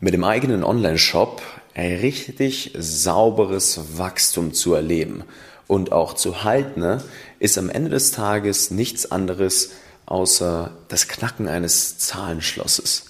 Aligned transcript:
mit 0.00 0.14
dem 0.14 0.24
eigenen 0.24 0.64
Online-Shop 0.64 1.42
richtig 1.76 2.72
sauberes 2.76 3.98
Wachstum 3.98 4.52
zu 4.52 4.74
erleben 4.74 5.24
und 5.66 5.92
auch 5.92 6.14
zu 6.14 6.42
halten, 6.42 6.80
ne, 6.80 7.02
ist 7.38 7.58
am 7.58 7.70
Ende 7.70 7.90
des 7.90 8.10
Tages 8.10 8.70
nichts 8.70 9.10
anderes 9.12 9.70
außer 10.06 10.72
das 10.88 11.06
Knacken 11.06 11.46
eines 11.46 11.98
Zahlenschlosses. 11.98 13.06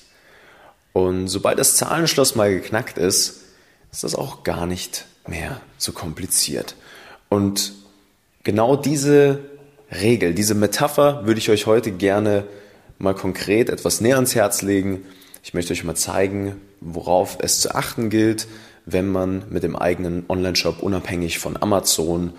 Und 0.93 1.29
sobald 1.29 1.59
das 1.59 1.77
Zahlenschloss 1.77 2.35
mal 2.35 2.51
geknackt 2.51 2.99
ist, 2.99 3.43
ist 3.93 4.05
das 4.05 4.15
auch 4.15 4.43
gar 4.43 4.67
nicht 4.67 5.07
mehr 5.27 5.61
so 5.79 5.93
kompliziert. 5.93 6.75
Und 7.29 7.73
genau 8.43 8.77
diese 8.77 9.39
Regel, 9.93 10.35
diese 10.35 10.55
Metapher 10.55 11.25
würde 11.25 11.39
ich 11.39 11.51
euch 11.51 11.67
heute 11.67 11.93
gerne 11.93 12.45
mal 12.99 13.15
konkret 13.15 13.71
etwas 13.71 14.01
näher 14.01 14.17
ans 14.17 14.35
Herz 14.35 14.63
legen. 14.63 15.05
Ich 15.43 15.55
möchte 15.55 15.73
euch 15.73 15.85
mal 15.85 15.95
zeigen, 15.95 16.57
worauf 16.81 17.39
es 17.41 17.61
zu 17.61 17.75
achten 17.75 18.11
gilt, 18.11 18.47
wenn 18.87 19.09
man 19.09 19.45
mit 19.51 19.63
dem 19.63 19.77
eigenen 19.77 20.25
Online-Shop 20.29 20.83
unabhängig 20.83 21.39
von 21.39 21.61
Amazon, 21.61 22.33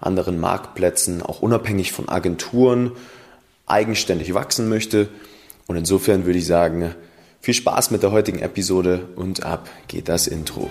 anderen 0.00 0.38
Marktplätzen, 0.38 1.22
auch 1.22 1.40
unabhängig 1.40 1.92
von 1.92 2.08
Agenturen 2.08 2.92
eigenständig 3.66 4.34
wachsen 4.34 4.68
möchte. 4.68 5.08
Und 5.66 5.76
insofern 5.76 6.26
würde 6.26 6.38
ich 6.38 6.46
sagen, 6.46 6.94
viel 7.40 7.54
Spaß 7.54 7.90
mit 7.90 8.02
der 8.02 8.12
heutigen 8.12 8.38
Episode 8.38 9.08
und 9.16 9.44
ab 9.44 9.68
geht 9.88 10.08
das 10.08 10.26
Intro. 10.26 10.68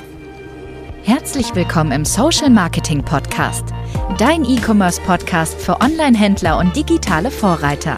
Herzlich 1.04 1.54
willkommen 1.54 1.92
im 1.92 2.06
Social 2.06 2.50
Marketing 2.50 3.04
Podcast, 3.04 3.66
dein 4.18 4.46
E-Commerce 4.46 5.02
Podcast 5.02 5.60
für 5.60 5.82
Online-Händler 5.82 6.58
und 6.58 6.76
digitale 6.76 7.30
Vorreiter. 7.30 7.98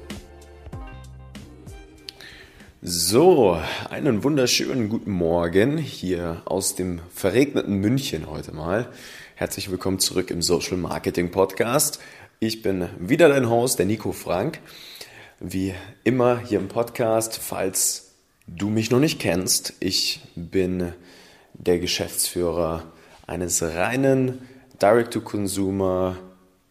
So, 2.83 3.61
einen 3.91 4.23
wunderschönen 4.23 4.89
guten 4.89 5.11
Morgen 5.11 5.77
hier 5.77 6.41
aus 6.45 6.73
dem 6.73 6.99
verregneten 7.13 7.75
München 7.75 8.27
heute 8.27 8.55
mal. 8.55 8.91
Herzlich 9.35 9.69
willkommen 9.69 9.99
zurück 9.99 10.31
im 10.31 10.41
Social 10.41 10.77
Marketing 10.77 11.29
Podcast. 11.29 11.99
Ich 12.39 12.63
bin 12.63 12.89
wieder 12.97 13.29
dein 13.29 13.47
Host, 13.47 13.77
der 13.77 13.85
Nico 13.85 14.13
Frank. 14.13 14.61
Wie 15.39 15.75
immer 16.03 16.39
hier 16.39 16.57
im 16.57 16.69
Podcast, 16.69 17.37
falls 17.37 18.13
du 18.47 18.71
mich 18.71 18.89
noch 18.89 18.99
nicht 18.99 19.19
kennst, 19.19 19.75
ich 19.79 20.21
bin 20.33 20.91
der 21.53 21.77
Geschäftsführer 21.77 22.91
eines 23.27 23.61
reinen 23.61 24.49
Direct-to-Consumer 24.81 26.17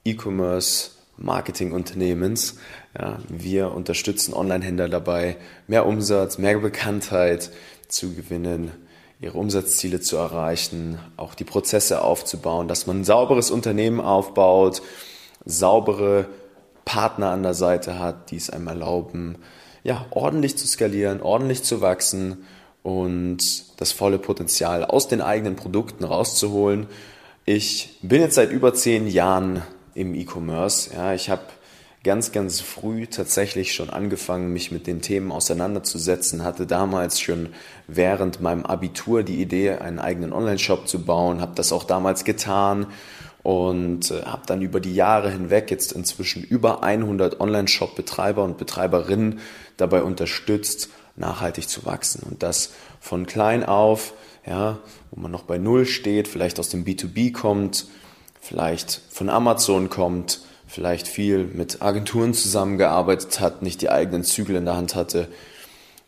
E-Commerce 0.05 0.91
Marketingunternehmens. 1.19 2.59
Ja, 2.99 3.19
wir 3.29 3.73
unterstützen 3.73 4.35
Online-Händler 4.35 4.89
dabei, 4.89 5.37
mehr 5.69 5.87
Umsatz, 5.87 6.39
mehr 6.39 6.59
Bekanntheit 6.59 7.51
zu 7.87 8.15
gewinnen, 8.15 8.73
ihre 9.21 9.39
Umsatzziele 9.39 10.01
zu 10.01 10.17
erreichen, 10.17 10.99
auch 11.17 11.35
die 11.35 11.45
Prozesse 11.45 12.03
aufzubauen, 12.03 12.67
dass 12.67 12.87
man 12.87 13.01
ein 13.01 13.05
sauberes 13.05 13.51
Unternehmen 13.51 14.01
aufbaut, 14.01 14.83
saubere 15.45 16.27
Partner 16.85 17.31
an 17.31 17.45
der 17.45 17.55
Seite 17.55 17.99
hat, 17.99 18.33
die 18.33 18.37
es 18.37 18.51
einem 18.51 18.67
erlauben, 18.67 19.37
ja, 19.85 20.07
ordentlich 20.11 20.59
zu 20.59 20.67
skalieren, 20.67 21.23
ordentlich 21.23 21.63
zu 21.63 21.81
wachsen 21.81 22.45
und 22.83 23.81
das 23.81 23.93
volle 23.93 24.19
Potenzial 24.19 24.85
aus 24.85 25.07
den 25.07 25.21
eigenen 25.21 25.55
Produkten 25.55 26.05
rauszuholen. 26.05 26.87
Ich 27.45 27.99
bin 28.03 28.21
jetzt 28.21 28.35
seit 28.35 28.51
über 28.51 28.75
zehn 28.75 29.07
Jahren 29.07 29.63
im 29.95 30.15
E-Commerce. 30.15 30.93
Ja, 30.95 31.15
ich 31.15 31.31
habe 31.31 31.43
ganz, 32.03 32.33
ganz 32.33 32.61
früh 32.61 33.07
tatsächlich 33.07 33.75
schon 33.75 33.91
angefangen, 33.91 34.53
mich 34.53 34.73
mit 34.73 34.87
den 34.87 35.03
Themen 35.03 35.33
auseinanderzusetzen, 35.33 36.45
hatte 36.45 36.67
damals 36.67 37.21
schon 37.21 37.51
während 37.87 38.41
meinem 38.41 38.65
Abitur 38.65 39.23
die 39.23 39.41
Idee, 39.41 39.73
einen 39.73 39.99
eigenen 39.99 40.33
Online-Shop 40.33 40.89
zu 40.89 41.05
bauen, 41.05 41.41
habe 41.41 41.53
das 41.55 41.73
auch 41.73 41.85
damals 41.85 42.25
getan 42.25 42.87
und 43.43 44.11
äh, 44.11 44.23
habe 44.23 44.43
dann 44.47 44.63
über 44.63 44.81
die 44.81 44.95
Jahre 44.95 45.31
hinweg 45.31 45.71
jetzt 45.71 45.93
inzwischen 45.93 46.43
über 46.43 46.83
100 46.83 47.41
Online-Shop-Betreiber 47.41 48.45
und 48.45 48.57
Betreiberinnen 48.57 49.41
dabei 49.77 50.03
unterstützt, 50.03 50.89
nachhaltig 51.17 51.69
zu 51.69 51.85
wachsen. 51.85 52.23
Und 52.29 52.43
das 52.43 52.73
von 52.99 53.27
klein 53.27 53.65
auf, 53.65 54.15
ja, 54.47 54.79
wo 55.11 55.21
man 55.21 55.31
noch 55.31 55.43
bei 55.43 55.59
Null 55.59 55.85
steht, 55.85 56.29
vielleicht 56.29 56.59
aus 56.59 56.71
dem 56.71 56.85
B2B 56.85 57.33
kommt, 57.33 57.89
vielleicht 58.41 59.03
von 59.11 59.29
Amazon 59.29 59.91
kommt, 59.91 60.41
vielleicht 60.71 61.09
viel 61.09 61.45
mit 61.45 61.83
Agenturen 61.83 62.33
zusammengearbeitet 62.33 63.41
hat, 63.41 63.63
nicht 63.63 63.83
die 63.83 63.91
eigenen 63.91 64.23
Zügel 64.23 64.55
in 64.55 64.65
der 64.65 64.77
Hand 64.77 64.95
hatte, 64.95 65.27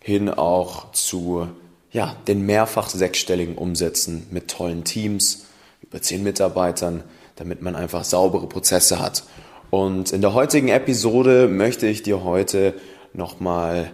hin 0.00 0.28
auch 0.28 0.92
zu 0.92 1.48
ja, 1.90 2.16
den 2.28 2.46
mehrfach 2.46 2.88
sechsstelligen 2.88 3.56
Umsätzen 3.56 4.26
mit 4.30 4.48
tollen 4.48 4.84
Teams, 4.84 5.46
über 5.82 6.00
zehn 6.00 6.22
Mitarbeitern, 6.22 7.02
damit 7.36 7.60
man 7.60 7.74
einfach 7.74 8.04
saubere 8.04 8.46
Prozesse 8.46 9.00
hat. 9.00 9.24
Und 9.70 10.12
in 10.12 10.20
der 10.20 10.32
heutigen 10.32 10.68
Episode 10.68 11.48
möchte 11.48 11.88
ich 11.88 12.02
dir 12.02 12.22
heute 12.22 12.74
nochmal 13.14 13.90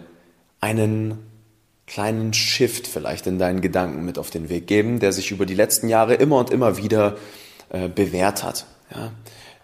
einen 0.61 1.17
kleinen 1.87 2.33
Shift 2.33 2.85
vielleicht 2.85 3.25
in 3.25 3.39
deinen 3.39 3.61
Gedanken 3.61 4.05
mit 4.05 4.19
auf 4.19 4.29
den 4.29 4.49
Weg 4.49 4.67
geben, 4.67 4.99
der 4.99 5.13
sich 5.13 5.31
über 5.31 5.47
die 5.47 5.55
letzten 5.55 5.89
Jahre 5.89 6.13
immer 6.13 6.37
und 6.37 6.51
immer 6.51 6.77
wieder 6.77 7.17
äh, 7.69 7.89
bewährt 7.89 8.43
hat, 8.43 8.67
ja, 8.93 9.11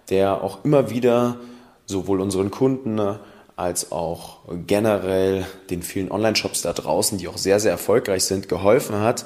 der 0.09 0.43
auch 0.43 0.63
immer 0.63 0.89
wieder 0.89 1.37
sowohl 1.85 2.21
unseren 2.21 2.51
Kunden 2.51 2.99
äh, 2.99 3.15
als 3.55 3.91
auch 3.91 4.39
generell 4.67 5.45
den 5.69 5.81
vielen 5.81 6.11
Online-Shops 6.11 6.61
da 6.61 6.73
draußen, 6.73 7.17
die 7.17 7.27
auch 7.27 7.37
sehr, 7.37 7.59
sehr 7.59 7.71
erfolgreich 7.71 8.25
sind, 8.25 8.49
geholfen 8.49 8.99
hat, 8.99 9.25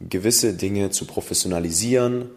gewisse 0.00 0.54
Dinge 0.54 0.90
zu 0.90 1.04
professionalisieren, 1.04 2.30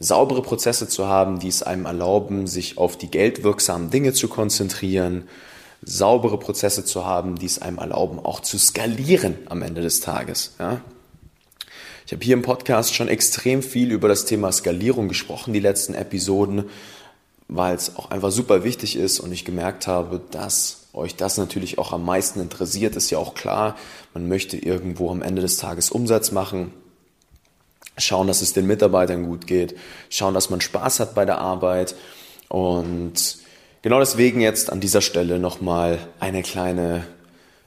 saubere 0.00 0.42
Prozesse 0.42 0.88
zu 0.88 1.06
haben, 1.06 1.38
die 1.38 1.48
es 1.48 1.62
einem 1.62 1.86
erlauben, 1.86 2.48
sich 2.48 2.78
auf 2.78 2.96
die 2.96 3.10
geldwirksamen 3.10 3.90
Dinge 3.90 4.12
zu 4.12 4.26
konzentrieren, 4.26 5.28
saubere 5.82 6.38
Prozesse 6.38 6.84
zu 6.84 7.06
haben, 7.06 7.36
die 7.36 7.46
es 7.46 7.60
einem 7.62 7.78
erlauben, 7.78 8.18
auch 8.18 8.40
zu 8.40 8.58
skalieren 8.58 9.36
am 9.48 9.62
Ende 9.62 9.82
des 9.82 10.00
Tages. 10.00 10.54
Ja? 10.58 10.80
Ich 12.06 12.12
habe 12.12 12.24
hier 12.24 12.34
im 12.34 12.42
Podcast 12.42 12.94
schon 12.94 13.08
extrem 13.08 13.62
viel 13.62 13.92
über 13.92 14.08
das 14.08 14.24
Thema 14.24 14.50
Skalierung 14.50 15.08
gesprochen, 15.08 15.52
die 15.52 15.60
letzten 15.60 15.94
Episoden, 15.94 16.64
weil 17.56 17.74
es 17.74 17.96
auch 17.96 18.10
einfach 18.10 18.30
super 18.30 18.64
wichtig 18.64 18.96
ist 18.96 19.20
und 19.20 19.32
ich 19.32 19.44
gemerkt 19.44 19.86
habe, 19.86 20.20
dass 20.30 20.88
euch 20.92 21.16
das 21.16 21.38
natürlich 21.38 21.78
auch 21.78 21.92
am 21.92 22.04
meisten 22.04 22.40
interessiert, 22.40 22.96
ist 22.96 23.10
ja 23.10 23.18
auch 23.18 23.34
klar. 23.34 23.76
Man 24.14 24.28
möchte 24.28 24.56
irgendwo 24.56 25.10
am 25.10 25.22
Ende 25.22 25.42
des 25.42 25.56
Tages 25.56 25.90
Umsatz 25.90 26.32
machen, 26.32 26.72
schauen, 27.98 28.26
dass 28.26 28.42
es 28.42 28.52
den 28.52 28.66
Mitarbeitern 28.66 29.26
gut 29.26 29.46
geht, 29.46 29.76
schauen, 30.10 30.34
dass 30.34 30.50
man 30.50 30.60
Spaß 30.60 31.00
hat 31.00 31.14
bei 31.14 31.24
der 31.24 31.38
Arbeit 31.38 31.94
und 32.48 33.38
genau 33.82 33.98
deswegen 34.00 34.40
jetzt 34.40 34.70
an 34.70 34.80
dieser 34.80 35.00
Stelle 35.00 35.38
nochmal 35.38 35.98
eine 36.20 36.42
kleine, 36.42 37.06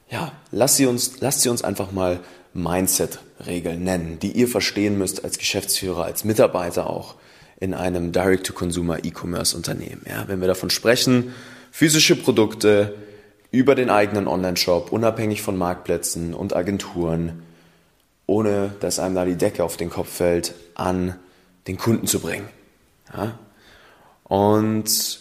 ja, 0.10 0.32
lasst 0.52 0.78
sie 0.78 0.86
uns, 0.86 1.20
lasst 1.20 1.42
sie 1.42 1.50
uns 1.50 1.64
einfach 1.64 1.92
mal 1.92 2.20
Mindset-Regeln 2.54 3.84
nennen, 3.84 4.20
die 4.20 4.32
ihr 4.32 4.48
verstehen 4.48 4.98
müsst 4.98 5.24
als 5.24 5.38
Geschäftsführer, 5.38 6.06
als 6.06 6.24
Mitarbeiter 6.24 6.90
auch 6.90 7.16
in 7.60 7.74
einem 7.74 8.12
Direct-to-Consumer 8.12 9.04
E-Commerce-Unternehmen. 9.04 10.06
Ja, 10.08 10.28
wenn 10.28 10.42
wir 10.42 10.48
davon 10.48 10.70
sprechen, 10.70 11.34
physische 11.72 12.16
Produkte 12.16 12.96
über 13.52 13.76
den 13.76 13.90
eigenen 13.90 14.28
Online-Shop, 14.28 14.92
unabhängig 14.92 15.42
von 15.42 15.58
Marktplätzen 15.58 16.34
und 16.34 16.56
Agenturen, 16.56 17.44
ohne 18.28 18.74
dass 18.80 19.00
einem 19.00 19.16
da 19.16 19.26
die 19.26 19.38
Decke 19.38 19.64
auf 19.64 19.78
den 19.78 19.90
Kopf 19.90 20.10
fällt, 20.10 20.54
an 20.74 21.16
den 21.68 21.78
Kunden 21.78 22.08
zu 22.08 22.20
bringen. 22.20 22.50
Ja? 23.16 23.38
Und 24.24 25.20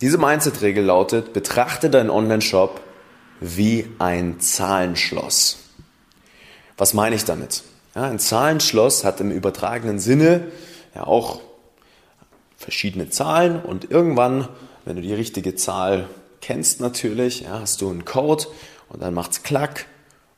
diese 0.00 0.18
Mindset-Regel 0.18 0.84
lautet, 0.84 1.32
betrachte 1.32 1.90
deinen 1.90 2.10
Online-Shop 2.10 2.80
wie 3.40 3.86
ein 3.98 4.40
Zahlenschloss. 4.40 5.58
Was 6.76 6.94
meine 6.94 7.16
ich 7.16 7.24
damit? 7.24 7.62
Ja, 7.94 8.02
ein 8.02 8.18
Zahlenschloss 8.18 9.04
hat 9.04 9.20
im 9.20 9.30
übertragenen 9.30 9.98
Sinne 9.98 10.48
ja 10.96 11.06
auch 11.06 11.40
verschiedene 12.56 13.10
Zahlen 13.10 13.60
und 13.60 13.90
irgendwann, 13.90 14.48
wenn 14.84 14.96
du 14.96 15.02
die 15.02 15.14
richtige 15.14 15.54
Zahl 15.54 16.08
kennst 16.40 16.80
natürlich, 16.80 17.42
ja, 17.42 17.60
hast 17.60 17.80
du 17.80 17.90
einen 17.90 18.04
Code 18.04 18.46
und 18.88 19.02
dann 19.02 19.14
macht's 19.14 19.42
klack 19.42 19.86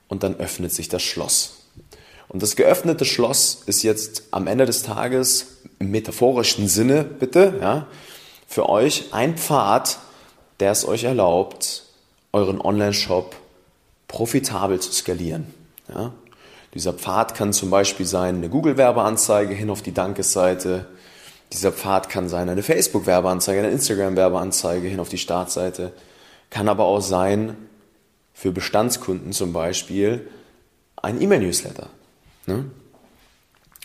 und 0.08 0.22
dann 0.22 0.36
öffnet 0.36 0.72
sich 0.72 0.88
das 0.88 1.02
Schloss. 1.02 1.66
Und 2.28 2.42
das 2.42 2.56
geöffnete 2.56 3.04
Schloss 3.04 3.62
ist 3.66 3.82
jetzt 3.82 4.24
am 4.32 4.46
Ende 4.46 4.66
des 4.66 4.82
Tages 4.82 5.58
im 5.78 5.90
metaphorischen 5.90 6.68
Sinne, 6.68 7.04
bitte, 7.04 7.58
ja, 7.60 7.86
für 8.46 8.68
euch 8.68 9.12
ein 9.12 9.36
Pfad, 9.36 9.98
der 10.60 10.72
es 10.72 10.86
euch 10.86 11.04
erlaubt, 11.04 11.84
euren 12.32 12.60
Online-Shop 12.60 13.36
profitabel 14.08 14.80
zu 14.80 14.92
skalieren. 14.92 15.46
Ja. 15.88 16.12
Dieser 16.74 16.92
Pfad 16.92 17.34
kann 17.34 17.52
zum 17.52 17.70
Beispiel 17.70 18.06
sein 18.06 18.36
eine 18.36 18.48
Google-Werbeanzeige 18.48 19.54
hin 19.54 19.70
auf 19.70 19.82
die 19.82 19.94
Dankesseite. 19.94 20.86
Dieser 21.52 21.72
Pfad 21.72 22.10
kann 22.10 22.28
sein 22.28 22.48
eine 22.48 22.62
Facebook-Werbeanzeige, 22.62 23.60
eine 23.60 23.70
Instagram-Werbeanzeige 23.70 24.86
hin 24.86 25.00
auf 25.00 25.08
die 25.08 25.18
Startseite. 25.18 25.92
Kann 26.50 26.68
aber 26.68 26.84
auch 26.84 27.00
sein, 27.00 27.56
für 28.34 28.52
Bestandskunden 28.52 29.32
zum 29.32 29.52
Beispiel, 29.52 30.28
ein 30.96 31.20
E-Mail-Newsletter. 31.20 31.88
Ne? 32.46 32.66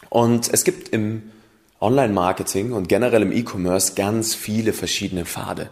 Und 0.09 0.53
es 0.53 0.63
gibt 0.63 0.89
im 0.89 1.31
Online-Marketing 1.81 2.71
und 2.71 2.87
generell 2.87 3.23
im 3.23 3.31
E-Commerce 3.31 3.95
ganz 3.95 4.35
viele 4.35 4.73
verschiedene 4.73 5.25
Pfade. 5.25 5.69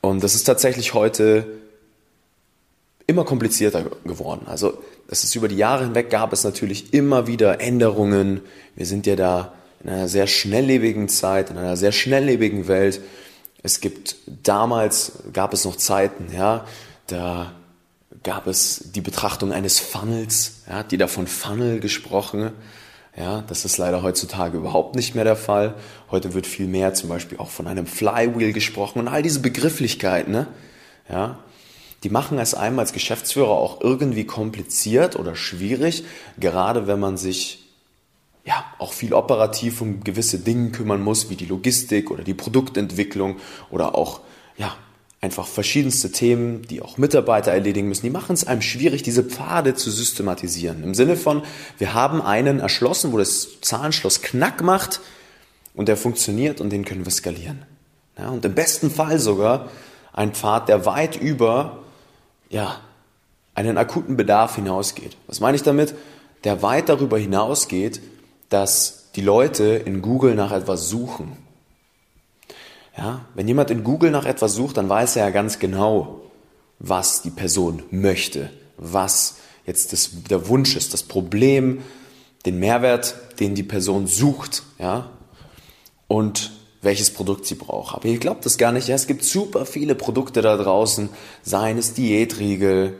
Und 0.00 0.24
das 0.24 0.34
ist 0.34 0.44
tatsächlich 0.44 0.94
heute 0.94 1.46
immer 3.06 3.24
komplizierter 3.24 3.84
geworden. 4.04 4.46
Also 4.46 4.78
es 5.08 5.24
ist 5.24 5.34
über 5.34 5.48
die 5.48 5.56
Jahre 5.56 5.84
hinweg 5.84 6.10
gab 6.10 6.32
es 6.32 6.44
natürlich 6.44 6.94
immer 6.94 7.26
wieder 7.26 7.60
Änderungen. 7.60 8.40
Wir 8.76 8.86
sind 8.86 9.06
ja 9.06 9.16
da 9.16 9.52
in 9.82 9.90
einer 9.90 10.08
sehr 10.08 10.26
schnelllebigen 10.26 11.08
Zeit, 11.08 11.50
in 11.50 11.58
einer 11.58 11.76
sehr 11.76 11.92
schnelllebigen 11.92 12.68
Welt. 12.68 13.00
Es 13.62 13.80
gibt 13.80 14.16
damals 14.26 15.12
gab 15.32 15.52
es 15.52 15.64
noch 15.64 15.76
Zeiten, 15.76 16.32
ja, 16.34 16.64
da 17.06 17.52
gab 18.22 18.46
es 18.46 18.92
die 18.94 19.00
Betrachtung 19.00 19.52
eines 19.52 19.80
Funnels, 19.80 20.62
ja, 20.68 20.82
die 20.82 20.98
da 20.98 21.06
von 21.06 21.26
Funnel 21.26 21.80
gesprochen. 21.80 22.52
Ja, 23.16 23.44
das 23.46 23.66
ist 23.66 23.76
leider 23.76 24.02
heutzutage 24.02 24.56
überhaupt 24.56 24.96
nicht 24.96 25.14
mehr 25.14 25.24
der 25.24 25.36
Fall. 25.36 25.74
Heute 26.10 26.32
wird 26.32 26.46
viel 26.46 26.66
mehr 26.66 26.94
zum 26.94 27.10
Beispiel 27.10 27.38
auch 27.38 27.50
von 27.50 27.66
einem 27.66 27.86
Flywheel 27.86 28.54
gesprochen 28.54 29.00
und 29.00 29.08
all 29.08 29.22
diese 29.22 29.40
Begrifflichkeiten, 29.40 30.32
ne? 30.32 30.46
ja, 31.10 31.38
die 32.02 32.10
machen 32.10 32.38
es 32.38 32.54
einem 32.54 32.78
als 32.78 32.92
Geschäftsführer 32.92 33.50
auch 33.50 33.80
irgendwie 33.80 34.24
kompliziert 34.24 35.16
oder 35.16 35.36
schwierig, 35.36 36.04
gerade 36.38 36.86
wenn 36.86 37.00
man 37.00 37.16
sich 37.16 37.62
ja 38.44 38.64
auch 38.78 38.92
viel 38.92 39.14
operativ 39.14 39.80
um 39.80 40.02
gewisse 40.02 40.38
Dinge 40.40 40.70
kümmern 40.70 41.02
muss, 41.02 41.30
wie 41.30 41.36
die 41.36 41.46
Logistik 41.46 42.10
oder 42.10 42.24
die 42.24 42.34
Produktentwicklung 42.34 43.36
oder 43.70 43.94
auch 43.94 44.20
ja 44.56 44.74
einfach 45.20 45.46
verschiedenste 45.46 46.10
Themen, 46.10 46.62
die 46.62 46.82
auch 46.82 46.98
Mitarbeiter 46.98 47.52
erledigen 47.52 47.86
müssen, 47.86 48.02
die 48.04 48.10
machen 48.10 48.34
es 48.34 48.44
einem 48.44 48.60
schwierig, 48.60 49.04
diese 49.04 49.22
Pfade 49.22 49.74
zu 49.74 49.92
systematisieren. 49.92 50.82
Im 50.82 50.94
Sinne 50.94 51.16
von, 51.16 51.42
wir 51.78 51.94
haben 51.94 52.20
einen 52.20 52.58
erschlossen, 52.58 53.12
wo 53.12 53.18
das 53.18 53.60
Zahlenschloss 53.60 54.22
Knack 54.22 54.62
macht 54.62 55.00
und 55.74 55.86
der 55.86 55.96
funktioniert 55.96 56.60
und 56.60 56.70
den 56.70 56.84
können 56.84 57.04
wir 57.04 57.12
skalieren. 57.12 57.64
Ja, 58.18 58.30
und 58.30 58.44
im 58.44 58.54
besten 58.54 58.90
Fall 58.90 59.20
sogar 59.20 59.70
ein 60.12 60.34
Pfad, 60.34 60.68
der 60.68 60.86
weit 60.86 61.16
über 61.16 61.81
ja, 62.52 62.80
einen 63.56 63.76
akuten 63.76 64.16
Bedarf 64.16 64.54
hinausgeht. 64.54 65.16
Was 65.26 65.40
meine 65.40 65.56
ich 65.56 65.64
damit? 65.64 65.96
Der 66.44 66.62
weit 66.62 66.88
darüber 66.88 67.18
hinausgeht, 67.18 68.00
dass 68.48 69.10
die 69.16 69.22
Leute 69.22 69.64
in 69.64 70.02
Google 70.02 70.36
nach 70.36 70.52
etwas 70.52 70.88
suchen 70.88 71.36
ja, 72.96 73.24
wenn 73.34 73.48
jemand 73.48 73.70
in 73.70 73.84
Google 73.84 74.10
nach 74.10 74.26
etwas 74.26 74.54
sucht, 74.54 74.76
dann 74.76 74.88
weiß 74.88 75.16
er 75.16 75.24
ja 75.24 75.30
ganz 75.30 75.58
genau, 75.58 76.20
was 76.78 77.22
die 77.22 77.30
Person 77.30 77.82
möchte, 77.90 78.50
was 78.76 79.36
jetzt 79.66 79.92
das, 79.92 80.10
der 80.28 80.48
Wunsch 80.48 80.76
ist, 80.76 80.92
das 80.92 81.02
Problem, 81.02 81.82
den 82.44 82.58
Mehrwert, 82.58 83.14
den 83.40 83.54
die 83.54 83.62
Person 83.62 84.06
sucht, 84.06 84.64
ja, 84.78 85.10
und 86.08 86.50
welches 86.82 87.10
Produkt 87.12 87.46
sie 87.46 87.54
braucht. 87.54 87.94
Aber 87.94 88.06
ihr 88.06 88.18
glaubt 88.18 88.44
das 88.44 88.58
gar 88.58 88.72
nicht, 88.72 88.88
ja, 88.88 88.96
es 88.96 89.06
gibt 89.06 89.24
super 89.24 89.64
viele 89.64 89.94
Produkte 89.94 90.42
da 90.42 90.56
draußen, 90.56 91.08
seien 91.42 91.78
es 91.78 91.94
Diätriegel, 91.94 92.94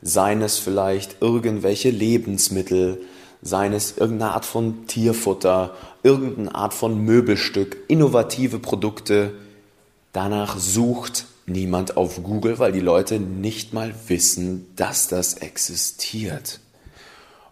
seien 0.00 0.40
es 0.40 0.58
vielleicht 0.58 1.16
irgendwelche 1.20 1.90
Lebensmittel, 1.90 3.02
seien 3.42 3.72
es 3.72 3.98
irgendeine 3.98 4.32
Art 4.32 4.44
von 4.44 4.86
Tierfutter, 4.86 5.74
irgendeine 6.02 6.54
Art 6.54 6.72
von 6.72 7.04
Möbelstück, 7.04 7.76
innovative 7.88 8.60
Produkte. 8.60 9.32
Danach 10.12 10.56
sucht 10.56 11.26
niemand 11.46 11.96
auf 11.96 12.22
Google, 12.22 12.58
weil 12.58 12.72
die 12.72 12.80
Leute 12.80 13.18
nicht 13.18 13.74
mal 13.74 13.94
wissen, 14.06 14.66
dass 14.76 15.08
das 15.08 15.34
existiert. 15.34 16.60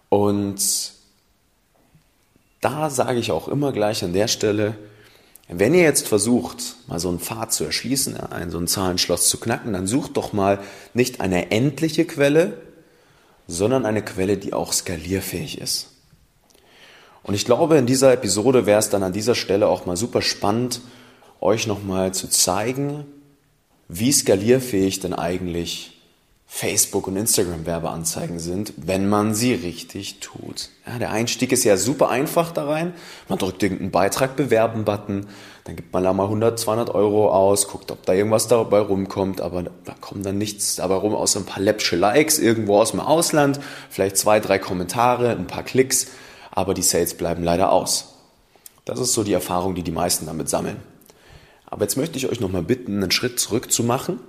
Und 0.09 0.93
da 2.61 2.91
sage 2.91 3.19
ich 3.19 3.33
auch 3.33 3.49
immer 3.49 3.73
gleich 3.73 4.05
an 4.05 4.13
der 4.13 4.29
Stelle, 4.29 4.77
wenn 5.49 5.75
ihr 5.75 5.83
jetzt 5.83 6.09
versucht, 6.09 6.77
mal 6.87 6.99
so 6.99 7.09
einen 7.09 7.19
Pfad 7.19 7.53
zu 7.53 7.65
erschließen, 7.65 8.17
ein 8.17 8.51
so 8.51 8.59
ein 8.59 8.69
Zahlenschloss 8.69 9.29
zu 9.29 9.39
knacken, 9.39 9.73
dann 9.73 9.87
sucht 9.87 10.17
doch 10.17 10.33
mal 10.33 10.61
nicht 10.95 11.21
eine 11.21 11.51
endliche 11.51 12.05
Quelle, 12.05 12.61
sondern 13.49 13.85
eine 13.85 14.03
Quelle, 14.03 14.39
die 14.39 14.53
auch 14.53 14.73
skalierfähig 14.73 15.61
ist. 15.61 15.89
Und 17.23 17.35
ich 17.35 17.45
glaube, 17.45 17.77
in 17.77 17.87
dieser 17.87 18.13
Episode 18.13 18.67
wäre 18.67 18.79
es 18.79 18.89
dann 18.89 19.03
an 19.03 19.13
dieser 19.13 19.35
Stelle 19.35 19.69
auch 19.69 19.87
mal 19.87 19.97
super 19.97 20.23
spannend, 20.23 20.81
euch 21.41 21.67
nochmal 21.67 22.15
zu 22.15 22.29
zeigen, 22.29 23.05
wie 23.89 24.13
skalierfähig 24.13 25.01
denn 25.01 25.13
eigentlich 25.13 26.02
Facebook 26.55 27.07
und 27.07 27.17
Instagram 27.17 27.65
Werbeanzeigen 27.65 28.39
sind, 28.39 28.75
wenn 28.77 29.09
man 29.09 29.35
sie 29.35 29.55
richtig 29.55 30.21
tut. 30.21 30.69
Ja, 30.87 30.99
der 30.99 31.11
Einstieg 31.11 31.51
ist 31.51 31.65
ja 31.65 31.79
super 31.79 32.11
einfach 32.11 32.53
da 32.53 32.67
rein. 32.69 32.93
Man 33.29 33.39
drückt 33.39 33.63
irgendeinen 33.63 33.91
Beitrag 33.91 34.37
bewerben 34.37 34.85
Button, 34.85 35.29
dann 35.65 35.77
gibt 35.77 35.95
man 35.95 36.05
da 36.05 36.13
mal 36.13 36.25
100, 36.25 36.61
200 36.61 36.95
Euro 36.95 37.33
aus, 37.33 37.69
guckt, 37.69 37.91
ob 37.91 38.05
da 38.05 38.13
irgendwas 38.13 38.49
dabei 38.49 38.81
rumkommt, 38.81 39.41
aber 39.41 39.63
da 39.63 39.95
kommt 39.99 40.27
dann 40.27 40.37
nichts 40.37 40.77
dabei 40.77 40.97
rum, 40.97 41.15
außer 41.15 41.41
ein 41.41 41.47
paar 41.47 41.63
läppsche 41.63 41.97
Likes 41.97 42.39
irgendwo 42.39 42.79
aus 42.79 42.91
dem 42.91 43.01
Ausland, 43.01 43.59
vielleicht 43.89 44.19
zwei, 44.19 44.39
drei 44.39 44.59
Kommentare, 44.59 45.31
ein 45.31 45.47
paar 45.47 45.65
Klicks, 45.65 46.09
aber 46.51 46.75
die 46.75 46.83
Sales 46.83 47.15
bleiben 47.15 47.43
leider 47.43 47.73
aus. 47.73 48.19
Das 48.85 49.01
ist 49.01 49.15
so 49.15 49.25
die 49.25 49.33
Erfahrung, 49.33 49.75
die 49.75 49.83
die 49.83 49.91
meisten 49.91 50.27
damit 50.27 50.51
sammeln. 50.51 50.77
Aber 51.65 51.85
jetzt 51.85 51.97
möchte 51.97 52.19
ich 52.19 52.29
euch 52.29 52.41
nochmal 52.41 52.63
bitten, 52.63 53.03
einen 53.03 53.11
Schritt 53.11 53.41
zurück 53.41 53.73
zu 53.73 53.83
machen 53.83 54.21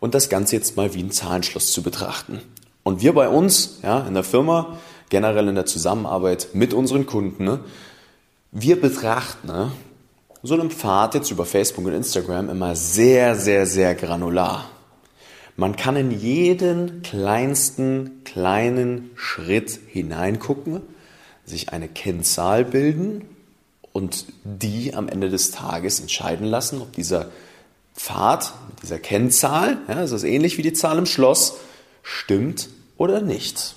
und 0.00 0.14
das 0.14 0.28
Ganze 0.28 0.56
jetzt 0.56 0.76
mal 0.76 0.94
wie 0.94 1.02
ein 1.02 1.10
Zahlenschloss 1.10 1.72
zu 1.72 1.82
betrachten. 1.82 2.40
Und 2.82 3.02
wir 3.02 3.12
bei 3.12 3.28
uns, 3.28 3.80
ja, 3.82 4.00
in 4.06 4.14
der 4.14 4.24
Firma, 4.24 4.78
generell 5.08 5.48
in 5.48 5.54
der 5.54 5.66
Zusammenarbeit 5.66 6.48
mit 6.52 6.74
unseren 6.74 7.06
Kunden, 7.06 7.44
ne, 7.44 7.60
wir 8.50 8.80
betrachten 8.80 9.48
ne, 9.48 9.72
so 10.42 10.54
einen 10.54 10.70
Pfad 10.70 11.14
jetzt 11.14 11.30
über 11.30 11.44
Facebook 11.44 11.84
und 11.86 11.92
Instagram 11.92 12.48
immer 12.48 12.76
sehr, 12.76 13.34
sehr, 13.36 13.66
sehr 13.66 13.94
granular. 13.94 14.70
Man 15.56 15.74
kann 15.74 15.96
in 15.96 16.12
jeden 16.12 17.02
kleinsten 17.02 18.22
kleinen 18.24 19.10
Schritt 19.16 19.78
hineingucken, 19.88 20.80
sich 21.44 21.72
eine 21.72 21.88
Kennzahl 21.88 22.64
bilden 22.64 23.24
und 23.92 24.26
die 24.44 24.94
am 24.94 25.08
Ende 25.08 25.28
des 25.28 25.50
Tages 25.50 25.98
entscheiden 25.98 26.46
lassen, 26.46 26.80
ob 26.80 26.92
dieser 26.92 27.26
Pfad 27.98 28.52
mit 28.68 28.82
dieser 28.82 28.98
Kennzahl, 28.98 29.78
ja, 29.88 29.96
das 29.96 30.12
ist 30.12 30.24
ähnlich 30.24 30.56
wie 30.56 30.62
die 30.62 30.72
Zahl 30.72 30.98
im 30.98 31.06
Schloss, 31.06 31.56
stimmt 32.02 32.68
oder 32.96 33.20
nicht. 33.20 33.74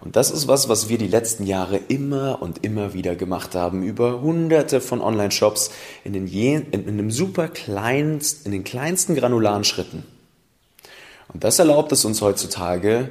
Und 0.00 0.16
das 0.16 0.30
ist 0.30 0.46
was, 0.48 0.68
was 0.68 0.88
wir 0.88 0.98
die 0.98 1.08
letzten 1.08 1.46
Jahre 1.46 1.78
immer 1.88 2.42
und 2.42 2.64
immer 2.64 2.94
wieder 2.94 3.16
gemacht 3.16 3.54
haben, 3.54 3.82
über 3.82 4.20
hunderte 4.20 4.80
von 4.80 5.00
Online-Shops 5.00 5.70
in, 6.04 6.12
den 6.12 6.28
in, 6.28 6.70
in 6.70 6.88
einem 6.88 7.10
super 7.10 7.48
kleinst, 7.48 8.44
in 8.46 8.52
den 8.52 8.64
kleinsten 8.64 9.14
granularen 9.14 9.64
Schritten. 9.64 10.04
Und 11.32 11.42
das 11.42 11.58
erlaubt 11.58 11.90
es 11.92 12.04
uns 12.04 12.20
heutzutage, 12.20 13.08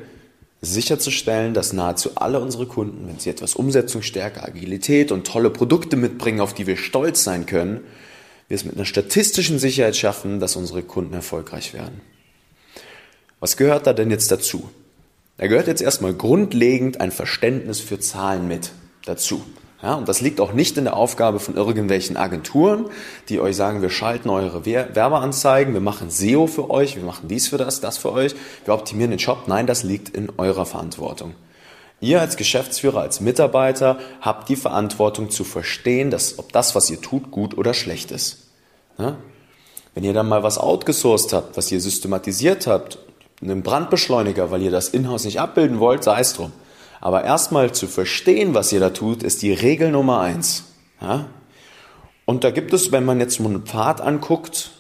sicherzustellen, 0.61 1.53
dass 1.53 1.73
nahezu 1.73 2.11
alle 2.15 2.39
unsere 2.39 2.67
Kunden, 2.67 3.07
wenn 3.07 3.19
sie 3.19 3.29
etwas 3.29 3.55
Umsetzungsstärke, 3.55 4.43
Agilität 4.43 5.11
und 5.11 5.27
tolle 5.27 5.49
Produkte 5.49 5.97
mitbringen, 5.97 6.39
auf 6.39 6.53
die 6.53 6.67
wir 6.67 6.77
stolz 6.77 7.23
sein 7.23 7.45
können, 7.45 7.81
wir 8.47 8.55
es 8.55 8.65
mit 8.65 8.75
einer 8.75 8.85
statistischen 8.85 9.59
Sicherheit 9.59 9.95
schaffen, 9.95 10.39
dass 10.39 10.55
unsere 10.55 10.83
Kunden 10.83 11.13
erfolgreich 11.13 11.73
werden. 11.73 12.01
Was 13.39 13.57
gehört 13.57 13.87
da 13.87 13.93
denn 13.93 14.11
jetzt 14.11 14.31
dazu? 14.31 14.69
Da 15.37 15.47
gehört 15.47 15.67
jetzt 15.67 15.81
erstmal 15.81 16.13
grundlegend 16.13 17.01
ein 17.01 17.11
Verständnis 17.11 17.79
für 17.79 17.99
Zahlen 17.99 18.47
mit 18.47 18.71
dazu. 19.05 19.43
Ja, 19.81 19.95
und 19.95 20.07
das 20.07 20.21
liegt 20.21 20.39
auch 20.39 20.53
nicht 20.53 20.77
in 20.77 20.85
der 20.85 20.95
Aufgabe 20.95 21.41
von 21.41 21.55
irgendwelchen 21.55 22.15
Agenturen, 22.15 22.85
die 23.27 23.41
euch 23.41 23.57
sagen, 23.57 23.81
wir 23.81 23.89
schalten 23.89 24.29
eure 24.29 24.65
Werbeanzeigen, 24.65 25.73
wir 25.73 25.81
machen 25.81 26.09
SEO 26.09 26.47
für 26.47 26.69
euch, 26.69 26.95
wir 26.95 27.03
machen 27.03 27.27
dies 27.27 27.49
für 27.49 27.57
das, 27.57 27.81
das 27.81 27.97
für 27.97 28.13
euch, 28.13 28.33
wir 28.63 28.73
optimieren 28.73 29.11
den 29.11 29.19
Shop. 29.19 29.47
Nein, 29.47 29.67
das 29.67 29.83
liegt 29.83 30.07
in 30.07 30.29
eurer 30.37 30.65
Verantwortung. 30.65 31.35
Ihr 32.03 32.19
als 32.19 32.35
Geschäftsführer, 32.35 32.99
als 32.99 33.21
Mitarbeiter 33.21 33.97
habt 34.19 34.49
die 34.49 34.57
Verantwortung 34.57 35.29
zu 35.29 35.45
verstehen, 35.45 36.11
dass, 36.11 36.37
ob 36.37 36.51
das, 36.51 36.75
was 36.75 36.89
ihr 36.89 36.99
tut, 36.99 37.31
gut 37.31 37.57
oder 37.57 37.73
schlecht 37.73 38.11
ist. 38.11 38.47
Ja? 38.97 39.15
Wenn 39.93 40.03
ihr 40.03 40.11
dann 40.11 40.27
mal 40.27 40.43
was 40.43 40.57
outgesourced 40.57 41.31
habt, 41.31 41.55
was 41.55 41.71
ihr 41.71 41.79
systematisiert 41.79 42.67
habt, 42.67 42.97
einen 43.41 43.63
Brandbeschleuniger, 43.63 44.51
weil 44.51 44.61
ihr 44.63 44.71
das 44.71 44.89
Inhouse 44.89 45.23
nicht 45.23 45.39
abbilden 45.39 45.79
wollt, 45.79 46.03
sei 46.03 46.19
es 46.19 46.33
drum. 46.33 46.51
Aber 46.99 47.23
erstmal 47.23 47.71
zu 47.71 47.87
verstehen, 47.87 48.53
was 48.53 48.73
ihr 48.73 48.81
da 48.81 48.89
tut, 48.89 49.23
ist 49.23 49.41
die 49.41 49.53
Regel 49.53 49.89
Nummer 49.89 50.19
eins. 50.19 50.65
Ja? 50.99 51.27
Und 52.25 52.43
da 52.43 52.51
gibt 52.51 52.73
es, 52.73 52.91
wenn 52.91 53.05
man 53.05 53.21
jetzt 53.21 53.39
mal 53.39 53.47
einen 53.47 53.63
Pfad 53.63 54.01
anguckt, 54.01 54.71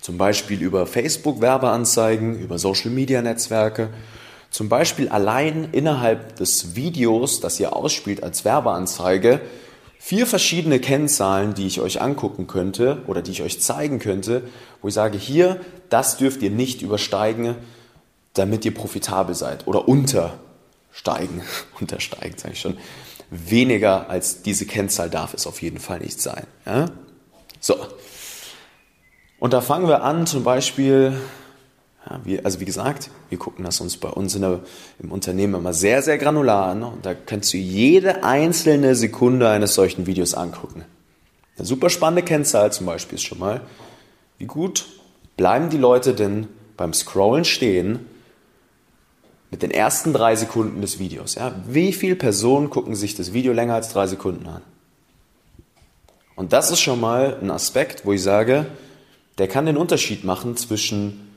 zum 0.00 0.18
Beispiel 0.18 0.62
über 0.62 0.86
Facebook-Werbeanzeigen, 0.86 2.38
über 2.38 2.60
Social-Media-Netzwerke, 2.60 3.90
zum 4.50 4.68
Beispiel 4.68 5.08
allein 5.08 5.68
innerhalb 5.72 6.36
des 6.36 6.74
Videos, 6.74 7.40
das 7.40 7.60
ihr 7.60 7.74
ausspielt 7.74 8.22
als 8.22 8.44
Werbeanzeige, 8.44 9.40
vier 9.98 10.26
verschiedene 10.26 10.80
Kennzahlen, 10.80 11.54
die 11.54 11.66
ich 11.66 11.80
euch 11.80 12.00
angucken 12.00 12.46
könnte 12.46 13.02
oder 13.06 13.22
die 13.22 13.30
ich 13.30 13.42
euch 13.42 13.60
zeigen 13.60 13.98
könnte, 13.98 14.42
wo 14.82 14.88
ich 14.88 14.94
sage, 14.94 15.18
hier, 15.18 15.60
das 15.88 16.16
dürft 16.16 16.42
ihr 16.42 16.50
nicht 16.50 16.82
übersteigen, 16.82 17.54
damit 18.34 18.64
ihr 18.64 18.74
profitabel 18.74 19.34
seid 19.34 19.66
oder 19.66 19.86
untersteigen, 19.86 21.42
untersteigen 21.80 22.38
sage 22.38 22.54
ich 22.54 22.60
schon. 22.60 22.76
Weniger 23.30 24.10
als 24.10 24.42
diese 24.42 24.66
Kennzahl 24.66 25.08
darf 25.08 25.34
es 25.34 25.46
auf 25.46 25.62
jeden 25.62 25.78
Fall 25.78 26.00
nicht 26.00 26.20
sein. 26.20 26.46
Ja? 26.66 26.86
So. 27.60 27.76
Und 29.38 29.52
da 29.52 29.60
fangen 29.60 29.86
wir 29.86 30.02
an, 30.02 30.26
zum 30.26 30.42
Beispiel 30.42 31.16
ja, 32.10 32.20
wir, 32.24 32.44
also 32.44 32.60
wie 32.60 32.64
gesagt, 32.64 33.10
wir 33.28 33.38
gucken 33.38 33.64
das 33.64 33.80
uns 33.80 33.96
bei 33.96 34.08
uns 34.08 34.38
der, 34.38 34.60
im 34.98 35.12
Unternehmen 35.12 35.54
immer 35.54 35.72
sehr, 35.72 36.02
sehr 36.02 36.18
granular 36.18 36.66
an 36.66 36.82
und 36.82 37.06
da 37.06 37.14
kannst 37.14 37.52
du 37.52 37.56
jede 37.56 38.24
einzelne 38.24 38.94
Sekunde 38.94 39.48
eines 39.48 39.74
solchen 39.74 40.06
Videos 40.06 40.34
angucken. 40.34 40.84
Eine 41.56 41.66
super 41.66 41.90
spannende 41.90 42.22
Kennzahl 42.22 42.72
zum 42.72 42.86
Beispiel 42.86 43.16
ist 43.16 43.24
schon 43.24 43.38
mal, 43.38 43.60
wie 44.38 44.46
gut 44.46 44.86
bleiben 45.36 45.70
die 45.70 45.78
Leute 45.78 46.14
denn 46.14 46.48
beim 46.76 46.92
Scrollen 46.92 47.44
stehen 47.44 48.00
mit 49.50 49.62
den 49.62 49.70
ersten 49.70 50.12
drei 50.12 50.36
Sekunden 50.36 50.80
des 50.80 50.98
Videos. 50.98 51.34
Ja? 51.34 51.54
Wie 51.66 51.92
viele 51.92 52.16
Personen 52.16 52.70
gucken 52.70 52.94
sich 52.94 53.14
das 53.14 53.32
Video 53.32 53.52
länger 53.52 53.74
als 53.74 53.90
drei 53.90 54.06
Sekunden 54.06 54.46
an? 54.46 54.62
Und 56.36 56.52
das 56.52 56.70
ist 56.70 56.80
schon 56.80 57.00
mal 57.00 57.36
ein 57.40 57.50
Aspekt, 57.50 58.06
wo 58.06 58.12
ich 58.12 58.22
sage, 58.22 58.66
der 59.38 59.48
kann 59.48 59.66
den 59.66 59.76
Unterschied 59.76 60.24
machen 60.24 60.56
zwischen 60.56 61.29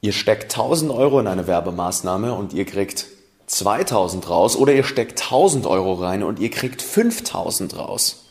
ihr 0.00 0.12
steckt 0.12 0.44
1000 0.44 0.90
Euro 0.90 1.20
in 1.20 1.26
eine 1.26 1.46
Werbemaßnahme 1.46 2.34
und 2.34 2.52
ihr 2.52 2.64
kriegt 2.64 3.06
2000 3.46 4.28
raus 4.28 4.56
oder 4.56 4.72
ihr 4.72 4.84
steckt 4.84 5.22
1000 5.22 5.66
Euro 5.66 5.94
rein 5.94 6.22
und 6.22 6.38
ihr 6.40 6.50
kriegt 6.50 6.82
5000 6.82 7.76
raus. 7.76 8.24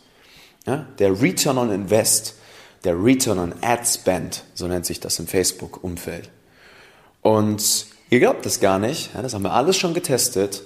Ja, 0.65 0.87
der 0.99 1.21
Return 1.21 1.57
on 1.57 1.71
Invest, 1.71 2.35
der 2.83 3.01
Return 3.01 3.39
on 3.39 3.53
Ad 3.61 3.85
Spend, 3.85 4.43
so 4.55 4.67
nennt 4.67 4.85
sich 4.85 4.99
das 4.99 5.19
im 5.19 5.27
Facebook-Umfeld. 5.27 6.29
Und 7.21 7.87
ihr 8.09 8.19
glaubt 8.19 8.45
das 8.45 8.59
gar 8.59 8.79
nicht, 8.79 9.13
ja, 9.13 9.21
das 9.21 9.33
haben 9.33 9.43
wir 9.43 9.53
alles 9.53 9.77
schon 9.77 9.93
getestet, 9.93 10.63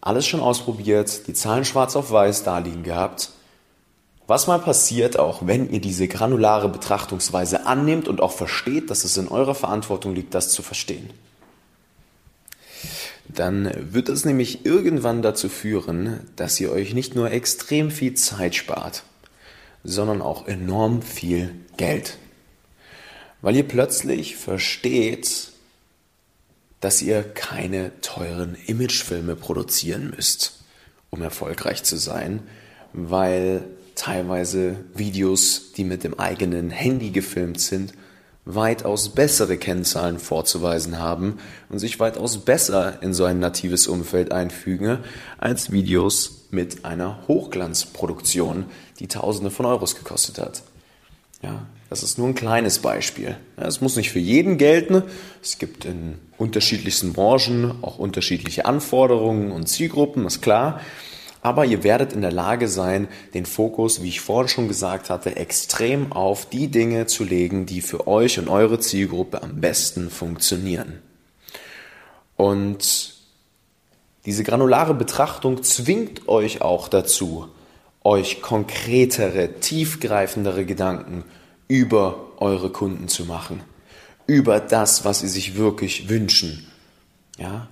alles 0.00 0.26
schon 0.26 0.40
ausprobiert, 0.40 1.26
die 1.26 1.34
Zahlen 1.34 1.64
schwarz 1.64 1.96
auf 1.96 2.10
weiß 2.10 2.44
da 2.44 2.58
liegen 2.58 2.82
gehabt. 2.82 3.30
Was 4.26 4.48
mal 4.48 4.58
passiert, 4.58 5.18
auch 5.18 5.46
wenn 5.46 5.70
ihr 5.70 5.80
diese 5.80 6.08
granulare 6.08 6.68
Betrachtungsweise 6.68 7.66
annehmt 7.66 8.08
und 8.08 8.20
auch 8.20 8.32
versteht, 8.32 8.90
dass 8.90 9.04
es 9.04 9.16
in 9.16 9.28
eurer 9.28 9.54
Verantwortung 9.54 10.14
liegt, 10.14 10.34
das 10.34 10.50
zu 10.50 10.62
verstehen. 10.62 11.10
Dann 13.28 13.70
wird 13.92 14.08
es 14.08 14.24
nämlich 14.24 14.64
irgendwann 14.64 15.22
dazu 15.22 15.48
führen, 15.48 16.20
dass 16.36 16.58
ihr 16.60 16.72
euch 16.72 16.94
nicht 16.94 17.14
nur 17.14 17.30
extrem 17.30 17.90
viel 17.90 18.14
Zeit 18.14 18.54
spart, 18.54 19.04
sondern 19.84 20.22
auch 20.22 20.48
enorm 20.48 21.02
viel 21.02 21.54
Geld. 21.76 22.18
Weil 23.42 23.56
ihr 23.56 23.66
plötzlich 23.66 24.36
versteht, 24.36 25.50
dass 26.80 27.02
ihr 27.02 27.22
keine 27.22 28.00
teuren 28.00 28.56
Imagefilme 28.66 29.36
produzieren 29.36 30.12
müsst, 30.14 30.60
um 31.10 31.22
erfolgreich 31.22 31.84
zu 31.84 31.96
sein, 31.96 32.42
weil 32.92 33.64
teilweise 33.96 34.76
Videos, 34.94 35.72
die 35.72 35.82
mit 35.82 36.04
dem 36.04 36.18
eigenen 36.20 36.70
Handy 36.70 37.10
gefilmt 37.10 37.60
sind, 37.60 37.92
weitaus 38.44 39.08
bessere 39.08 39.56
Kennzahlen 39.56 40.20
vorzuweisen 40.20 41.00
haben 41.00 41.38
und 41.68 41.80
sich 41.80 41.98
weitaus 41.98 42.38
besser 42.38 43.02
in 43.02 43.12
so 43.12 43.24
ein 43.24 43.40
natives 43.40 43.88
Umfeld 43.88 44.30
einfügen 44.30 44.98
als 45.38 45.72
Videos 45.72 46.46
mit 46.52 46.84
einer 46.84 47.26
Hochglanzproduktion, 47.26 48.66
die 49.00 49.08
Tausende 49.08 49.50
von 49.50 49.66
Euros 49.66 49.96
gekostet 49.96 50.38
hat. 50.38 50.62
Ja, 51.42 51.66
das 51.90 52.04
ist 52.04 52.18
nur 52.18 52.28
ein 52.28 52.34
kleines 52.34 52.78
Beispiel. 52.78 53.36
Es 53.56 53.80
muss 53.80 53.96
nicht 53.96 54.10
für 54.10 54.20
jeden 54.20 54.58
gelten. 54.58 55.02
Es 55.42 55.58
gibt 55.58 55.84
in 55.84 56.14
unterschiedlichsten 56.38 57.12
Branchen 57.12 57.74
auch 57.82 57.98
unterschiedliche 57.98 58.64
Anforderungen 58.64 59.50
und 59.50 59.68
Zielgruppen, 59.68 60.24
ist 60.24 60.40
klar. 60.40 60.80
Aber 61.46 61.64
ihr 61.64 61.84
werdet 61.84 62.12
in 62.12 62.22
der 62.22 62.32
Lage 62.32 62.66
sein, 62.66 63.06
den 63.32 63.46
Fokus, 63.46 64.02
wie 64.02 64.08
ich 64.08 64.20
vorhin 64.20 64.48
schon 64.48 64.66
gesagt 64.66 65.10
hatte, 65.10 65.36
extrem 65.36 66.10
auf 66.10 66.50
die 66.50 66.72
Dinge 66.72 67.06
zu 67.06 67.22
legen, 67.22 67.66
die 67.66 67.82
für 67.82 68.08
euch 68.08 68.40
und 68.40 68.48
eure 68.48 68.80
Zielgruppe 68.80 69.44
am 69.44 69.60
besten 69.60 70.10
funktionieren. 70.10 70.98
Und 72.34 73.14
diese 74.24 74.42
granulare 74.42 74.92
Betrachtung 74.92 75.62
zwingt 75.62 76.26
euch 76.26 76.62
auch 76.62 76.88
dazu, 76.88 77.46
euch 78.02 78.42
konkretere, 78.42 79.60
tiefgreifendere 79.60 80.64
Gedanken 80.64 81.22
über 81.68 82.32
eure 82.38 82.70
Kunden 82.70 83.06
zu 83.06 83.24
machen, 83.24 83.60
über 84.26 84.58
das, 84.58 85.04
was 85.04 85.20
sie 85.20 85.28
sich 85.28 85.54
wirklich 85.54 86.08
wünschen. 86.08 86.66
Ja, 87.38 87.68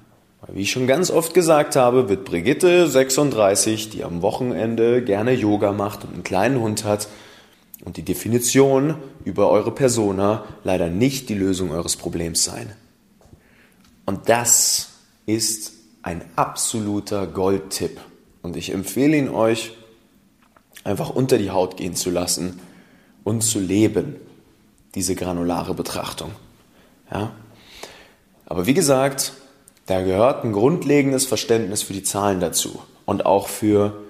wie 0.53 0.63
ich 0.63 0.71
schon 0.71 0.87
ganz 0.87 1.11
oft 1.11 1.35
gesagt 1.35 1.77
habe, 1.77 2.09
wird 2.09 2.25
Brigitte 2.25 2.89
36, 2.89 3.91
die 3.91 4.05
am 4.05 4.23
Wochenende 4.23 5.03
gerne 5.03 5.33
Yoga 5.33 5.73
macht 5.73 6.05
und 6.05 6.15
einen 6.15 6.25
kleinen 6.25 6.61
Hund 6.61 6.85
hat, 6.85 7.09
und 7.85 7.99
die 7.99 8.03
Definition 8.03 8.97
über 9.25 9.51
eure 9.51 9.71
Persona 9.71 10.45
leider 10.65 10.89
nicht 10.89 11.29
die 11.29 11.35
Lösung 11.35 11.71
eures 11.71 11.97
Problems 11.97 12.43
sein. 12.43 12.73
Und 14.07 14.29
das 14.29 14.91
ist 15.27 15.73
ein 16.03 16.25
absoluter 16.37 17.27
Goldtipp. 17.27 18.01
Und 18.43 18.57
ich 18.57 18.73
empfehle 18.73 19.17
ihn 19.17 19.29
euch, 19.29 19.73
einfach 20.83 21.11
unter 21.11 21.39
die 21.39 21.51
Haut 21.51 21.77
gehen 21.77 21.95
zu 21.95 22.11
lassen 22.11 22.61
und 23.23 23.43
zu 23.43 23.59
leben, 23.59 24.17
diese 24.95 25.15
granulare 25.15 25.75
Betrachtung. 25.75 26.31
Ja? 27.11 27.33
Aber 28.47 28.67
wie 28.67 28.75
gesagt, 28.75 29.33
da 29.87 30.03
gehört 30.03 30.45
ein 30.45 30.53
grundlegendes 30.53 31.27
Verständnis 31.27 31.83
für 31.83 31.93
die 31.93 32.03
Zahlen 32.03 32.41
dazu 32.41 32.83
und 33.05 33.27
auch 33.27 33.49
für 33.49 34.05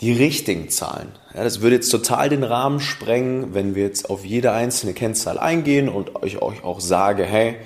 die 0.00 0.12
richtigen 0.12 0.68
Zahlen. 0.68 1.08
Ja, 1.34 1.44
das 1.44 1.62
würde 1.62 1.76
jetzt 1.76 1.88
total 1.88 2.28
den 2.28 2.44
Rahmen 2.44 2.80
sprengen, 2.80 3.54
wenn 3.54 3.74
wir 3.74 3.84
jetzt 3.84 4.10
auf 4.10 4.24
jede 4.24 4.52
einzelne 4.52 4.92
Kennzahl 4.92 5.38
eingehen 5.38 5.88
und 5.88 6.16
euch, 6.16 6.42
euch 6.42 6.62
auch 6.64 6.80
sage, 6.80 7.24
hey, 7.24 7.56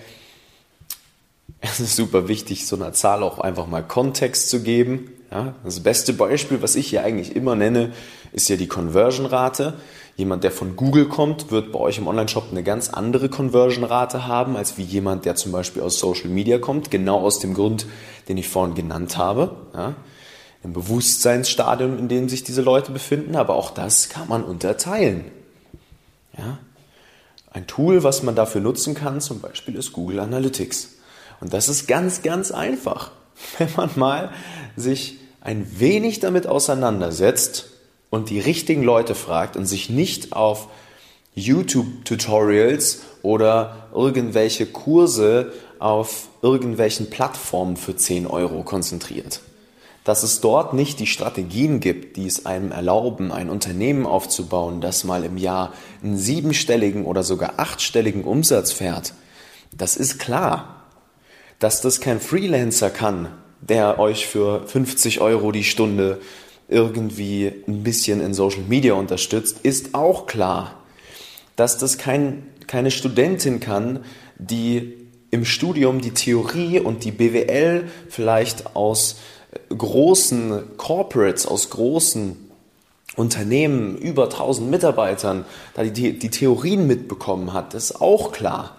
es 1.61 1.81
ist 1.81 1.97
super 1.97 2.29
wichtig, 2.29 2.67
so 2.67 2.77
einer 2.77 2.93
Zahl 2.93 3.23
auch 3.23 3.39
einfach 3.39 3.67
mal 3.67 3.83
Kontext 3.83 4.49
zu 4.49 4.63
geben. 4.63 5.13
Ja, 5.31 5.55
das 5.65 5.81
beste 5.81 6.13
Beispiel, 6.13 6.63
was 6.63 6.75
ich 6.75 6.89
hier 6.89 7.05
eigentlich 7.05 7.37
immer 7.37 7.55
nenne, 7.55 7.93
ist 8.33 8.49
ja 8.49 8.57
die 8.57 8.69
Conversion-Rate. 8.69 9.75
Jemand, 10.17 10.45
der 10.45 10.51
von 10.51 10.77
Google 10.77 11.07
kommt, 11.07 11.51
wird 11.51 11.73
bei 11.73 11.79
euch 11.79 11.99
im 11.99 12.07
Online-Shop 12.07 12.49
eine 12.51 12.63
ganz 12.63 12.91
andere 12.91 13.29
Conversion-Rate 13.29 14.27
haben, 14.27 14.57
als 14.57 14.77
wie 14.79 14.83
jemand, 14.83 15.25
der 15.25 15.35
zum 15.35 15.53
Beispiel 15.53 15.83
aus 15.83 15.99
Social 15.99 16.29
Media 16.29 16.59
kommt. 16.59 16.91
Genau 16.91 17.21
aus 17.21 17.39
dem 17.39 17.55
Grund, 17.55 17.87
den 18.29 18.37
ich 18.37 18.49
vorhin 18.49 18.75
genannt 18.75 19.17
habe. 19.17 19.57
Ja, 19.75 19.95
Im 20.63 20.73
Bewusstseinsstadium, 20.73 21.99
in 21.99 22.09
dem 22.09 22.29
sich 22.29 22.45
diese 22.45 22.63
Leute 22.63 22.93
befinden. 22.93 23.37
Aber 23.37 23.55
auch 23.55 23.71
das 23.71 24.09
kann 24.09 24.29
man 24.29 24.45
unterteilen. 24.45 25.25
Ja? 26.37 26.59
Ein 27.51 27.67
Tool, 27.67 28.05
was 28.05 28.23
man 28.23 28.37
dafür 28.37 28.61
nutzen 28.61 28.95
kann, 28.95 29.21
zum 29.21 29.41
Beispiel 29.41 29.75
ist 29.75 29.93
Google 29.93 30.21
Analytics. 30.21 30.97
Und 31.41 31.53
das 31.53 31.69
ist 31.69 31.89
ganz, 31.89 32.23
ganz 32.23 32.53
einfach. 32.53 33.11
Wenn 33.59 33.69
man 33.77 33.91
mal 33.97 34.31
sich 34.77 35.19
ein 35.41 35.67
wenig 35.81 36.21
damit 36.21 36.47
auseinandersetzt, 36.47 37.70
und 38.11 38.29
die 38.31 38.41
richtigen 38.41 38.83
Leute 38.83 39.15
fragt 39.15 39.57
und 39.57 39.67
sich 39.67 39.89
nicht 39.89 40.33
auf 40.33 40.69
YouTube-Tutorials 41.35 43.03
oder 43.23 43.89
irgendwelche 43.95 44.67
Kurse 44.67 45.53
auf 45.79 46.29
irgendwelchen 46.43 47.09
Plattformen 47.09 47.77
für 47.77 47.97
10 47.97 48.27
Euro 48.27 48.63
konzentriert. 48.63 49.41
Dass 50.05 50.23
es 50.23 50.41
dort 50.41 50.75
nicht 50.75 50.99
die 50.99 51.07
Strategien 51.07 51.79
gibt, 51.81 52.17
die 52.17 52.27
es 52.27 52.47
einem 52.47 52.73
erlauben, 52.73 53.33
ein 53.33 53.51
Unternehmen 53.51 54.07
aufzubauen, 54.07 54.81
das 54.81 55.05
mal 55.05 55.25
im 55.25 55.37
Jahr 55.37 55.73
einen 56.03 56.19
siebenstelligen 56.19 57.05
oder 57.05 57.23
sogar 57.23 57.55
achtstelligen 57.59 58.25
Umsatz 58.25 58.73
fährt, 58.73 59.15
das 59.73 59.97
ist 59.97 60.19
klar. 60.19 60.77
Dass 61.59 61.83
das 61.83 62.01
kein 62.01 62.21
Freelancer 62.21 62.89
kann, 62.89 63.29
der 63.61 63.99
euch 63.99 64.27
für 64.27 64.67
50 64.67 65.21
Euro 65.21 65.53
die 65.53 65.65
Stunde 65.65 66.21
irgendwie 66.71 67.53
ein 67.67 67.83
bisschen 67.83 68.21
in 68.21 68.33
Social 68.33 68.63
Media 68.69 68.95
unterstützt, 68.95 69.59
ist 69.63 69.95
auch 69.95 70.27
klar. 70.27 70.77
Dass 71.57 71.79
das 71.79 71.99
kein, 71.99 72.47
keine 72.67 72.91
Studentin 72.91 73.61
kann, 73.61 74.05
die 74.39 74.97
im 75.31 75.45
Studium 75.45 76.01
die 76.01 76.13
Theorie 76.13 76.81
und 76.81 77.05
die 77.05 77.13
BWL 77.13 77.89
vielleicht 78.09 78.75
aus 78.75 79.17
großen 79.77 80.77
Corporates, 80.77 81.47
aus 81.47 81.71
großen 81.71 82.37
Unternehmen, 83.17 83.97
über 83.99 84.25
1000 84.25 84.71
Mitarbeitern, 84.71 85.45
da 85.75 85.83
die, 85.83 86.19
die 86.19 86.31
Theorien 86.31 86.87
mitbekommen 86.87 87.53
hat, 87.53 87.75
ist 87.75 88.01
auch 88.01 88.33
klar. 88.33 88.77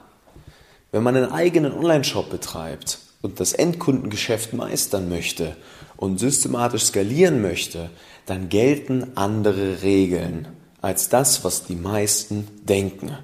Wenn 0.91 1.03
man 1.03 1.15
einen 1.15 1.31
eigenen 1.31 1.73
Online-Shop 1.73 2.29
betreibt 2.29 2.99
und 3.21 3.39
das 3.39 3.53
Endkundengeschäft 3.53 4.53
meistern 4.53 5.09
möchte 5.09 5.55
und 6.01 6.17
systematisch 6.17 6.85
skalieren 6.85 7.43
möchte, 7.43 7.91
dann 8.25 8.49
gelten 8.49 9.11
andere 9.13 9.83
Regeln 9.83 10.47
als 10.81 11.09
das, 11.09 11.43
was 11.43 11.65
die 11.65 11.75
meisten 11.75 12.47
denken. 12.63 13.15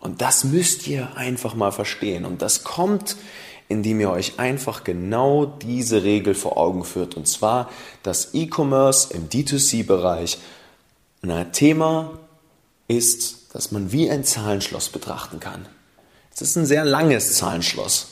Und 0.00 0.22
das 0.22 0.44
müsst 0.44 0.88
ihr 0.88 1.14
einfach 1.14 1.54
mal 1.54 1.70
verstehen. 1.70 2.24
Und 2.24 2.40
das 2.40 2.64
kommt, 2.64 3.16
indem 3.68 4.00
ihr 4.00 4.10
euch 4.10 4.38
einfach 4.38 4.82
genau 4.82 5.44
diese 5.44 6.04
Regel 6.04 6.34
vor 6.34 6.56
Augen 6.56 6.84
führt. 6.84 7.18
Und 7.18 7.28
zwar, 7.28 7.68
dass 8.02 8.32
E-Commerce 8.32 9.12
im 9.12 9.28
D2C-Bereich 9.28 10.38
ein 11.20 11.52
Thema 11.52 12.18
ist, 12.86 13.54
das 13.54 13.72
man 13.72 13.92
wie 13.92 14.10
ein 14.10 14.24
Zahlenschloss 14.24 14.88
betrachten 14.88 15.38
kann. 15.38 15.68
Es 16.32 16.40
ist 16.40 16.56
ein 16.56 16.64
sehr 16.64 16.86
langes 16.86 17.34
Zahlenschloss. 17.34 18.06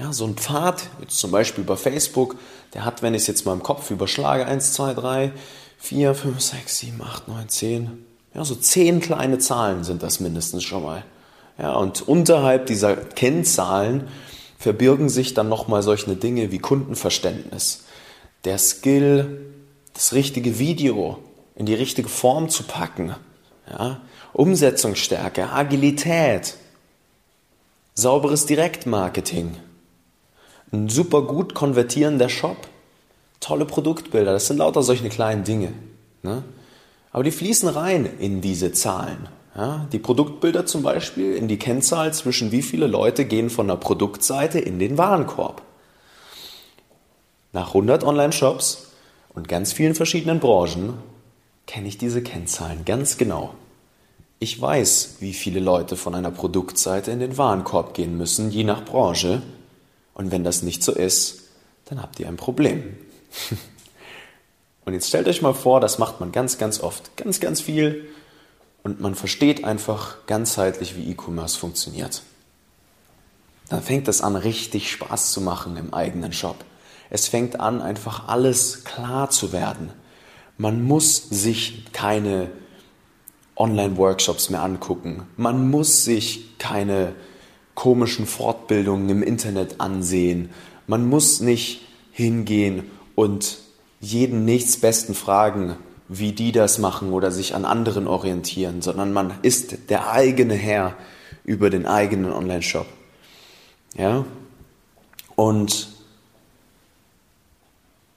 Ja, 0.00 0.14
so 0.14 0.24
ein 0.24 0.34
Pfad, 0.34 0.88
jetzt 1.02 1.18
zum 1.18 1.30
Beispiel 1.30 1.62
bei 1.62 1.76
Facebook, 1.76 2.36
der 2.72 2.86
hat, 2.86 3.02
wenn 3.02 3.12
ich 3.12 3.20
es 3.22 3.26
jetzt 3.26 3.44
mal 3.44 3.52
im 3.52 3.62
Kopf 3.62 3.90
überschlage, 3.90 4.46
1, 4.46 4.72
2, 4.72 4.94
3, 4.94 5.32
4, 5.76 6.14
5, 6.14 6.40
6, 6.40 6.78
7, 6.78 7.02
8, 7.02 7.28
9, 7.28 7.48
10, 7.50 8.06
ja, 8.34 8.42
so 8.42 8.54
10 8.54 9.00
kleine 9.00 9.38
Zahlen 9.38 9.84
sind 9.84 10.02
das 10.02 10.18
mindestens 10.18 10.64
schon 10.64 10.84
mal. 10.84 11.04
Ja, 11.58 11.74
und 11.74 12.08
unterhalb 12.08 12.64
dieser 12.64 12.96
Kennzahlen 12.96 14.08
verbirgen 14.58 15.10
sich 15.10 15.34
dann 15.34 15.50
nochmal 15.50 15.82
solche 15.82 16.16
Dinge 16.16 16.50
wie 16.50 16.60
Kundenverständnis, 16.60 17.84
der 18.44 18.56
Skill, 18.56 19.52
das 19.92 20.14
richtige 20.14 20.58
Video 20.58 21.18
in 21.56 21.66
die 21.66 21.74
richtige 21.74 22.08
Form 22.08 22.48
zu 22.48 22.62
packen, 22.62 23.14
ja, 23.68 24.00
Umsetzungsstärke, 24.32 25.50
Agilität, 25.50 26.54
sauberes 27.92 28.46
Direktmarketing, 28.46 29.56
ein 30.72 30.88
super 30.88 31.22
gut 31.22 31.54
konvertierender 31.54 32.28
Shop, 32.28 32.56
tolle 33.40 33.64
Produktbilder, 33.64 34.32
das 34.32 34.46
sind 34.46 34.58
lauter 34.58 34.82
solche 34.82 35.08
kleinen 35.08 35.44
Dinge. 35.44 35.72
Ne? 36.22 36.44
Aber 37.12 37.24
die 37.24 37.32
fließen 37.32 37.68
rein 37.68 38.08
in 38.18 38.40
diese 38.40 38.72
Zahlen. 38.72 39.28
Ja, 39.56 39.88
die 39.90 39.98
Produktbilder 39.98 40.64
zum 40.64 40.82
Beispiel 40.82 41.34
in 41.34 41.48
die 41.48 41.58
Kennzahl 41.58 42.14
zwischen 42.14 42.52
wie 42.52 42.62
viele 42.62 42.86
Leute 42.86 43.24
gehen 43.24 43.50
von 43.50 43.66
der 43.66 43.76
Produktseite 43.76 44.60
in 44.60 44.78
den 44.78 44.96
Warenkorb. 44.96 45.62
Nach 47.52 47.68
100 47.68 48.04
Online-Shops 48.04 48.92
und 49.34 49.48
ganz 49.48 49.72
vielen 49.72 49.96
verschiedenen 49.96 50.38
Branchen 50.38 50.94
kenne 51.66 51.88
ich 51.88 51.98
diese 51.98 52.22
Kennzahlen 52.22 52.84
ganz 52.84 53.16
genau. 53.16 53.54
Ich 54.38 54.60
weiß, 54.60 55.16
wie 55.18 55.34
viele 55.34 55.60
Leute 55.60 55.96
von 55.96 56.14
einer 56.14 56.30
Produktseite 56.30 57.10
in 57.10 57.18
den 57.18 57.36
Warenkorb 57.36 57.92
gehen 57.92 58.16
müssen, 58.16 58.50
je 58.50 58.64
nach 58.64 58.84
Branche. 58.84 59.42
Und 60.20 60.30
wenn 60.32 60.44
das 60.44 60.60
nicht 60.60 60.82
so 60.82 60.92
ist, 60.92 61.44
dann 61.86 62.02
habt 62.02 62.20
ihr 62.20 62.28
ein 62.28 62.36
Problem. 62.36 62.98
und 64.84 64.92
jetzt 64.92 65.08
stellt 65.08 65.26
euch 65.26 65.40
mal 65.40 65.54
vor, 65.54 65.80
das 65.80 65.98
macht 65.98 66.20
man 66.20 66.30
ganz, 66.30 66.58
ganz 66.58 66.78
oft. 66.78 67.16
Ganz, 67.16 67.40
ganz 67.40 67.62
viel 67.62 68.06
und 68.82 69.00
man 69.00 69.14
versteht 69.14 69.64
einfach 69.64 70.26
ganzheitlich, 70.26 70.94
wie 70.94 71.10
E-Commerce 71.10 71.58
funktioniert. 71.58 72.20
Dann 73.70 73.82
fängt 73.82 74.08
es 74.08 74.20
an, 74.20 74.36
richtig 74.36 74.92
Spaß 74.92 75.32
zu 75.32 75.40
machen 75.40 75.78
im 75.78 75.94
eigenen 75.94 76.34
Shop. 76.34 76.66
Es 77.08 77.26
fängt 77.26 77.58
an, 77.58 77.80
einfach 77.80 78.28
alles 78.28 78.84
klar 78.84 79.30
zu 79.30 79.54
werden. 79.54 79.90
Man 80.58 80.82
muss 80.82 81.30
sich 81.30 81.90
keine 81.94 82.50
Online-Workshops 83.56 84.50
mehr 84.50 84.62
angucken. 84.62 85.26
Man 85.38 85.70
muss 85.70 86.04
sich 86.04 86.58
keine 86.58 87.14
komischen 87.80 88.26
Fortbildungen 88.26 89.08
im 89.08 89.22
Internet 89.22 89.80
ansehen. 89.80 90.50
Man 90.86 91.08
muss 91.08 91.40
nicht 91.40 91.80
hingehen 92.12 92.90
und 93.14 93.56
jeden 94.00 94.44
nächstbesten 94.44 95.14
fragen, 95.14 95.76
wie 96.06 96.32
die 96.32 96.52
das 96.52 96.76
machen 96.76 97.10
oder 97.14 97.30
sich 97.30 97.54
an 97.54 97.64
anderen 97.64 98.06
orientieren, 98.06 98.82
sondern 98.82 99.14
man 99.14 99.32
ist 99.40 99.88
der 99.88 100.12
eigene 100.12 100.52
Herr 100.52 100.94
über 101.44 101.70
den 101.70 101.86
eigenen 101.86 102.32
Online-Shop. 102.32 102.86
Ja? 103.94 104.26
Und 105.34 105.88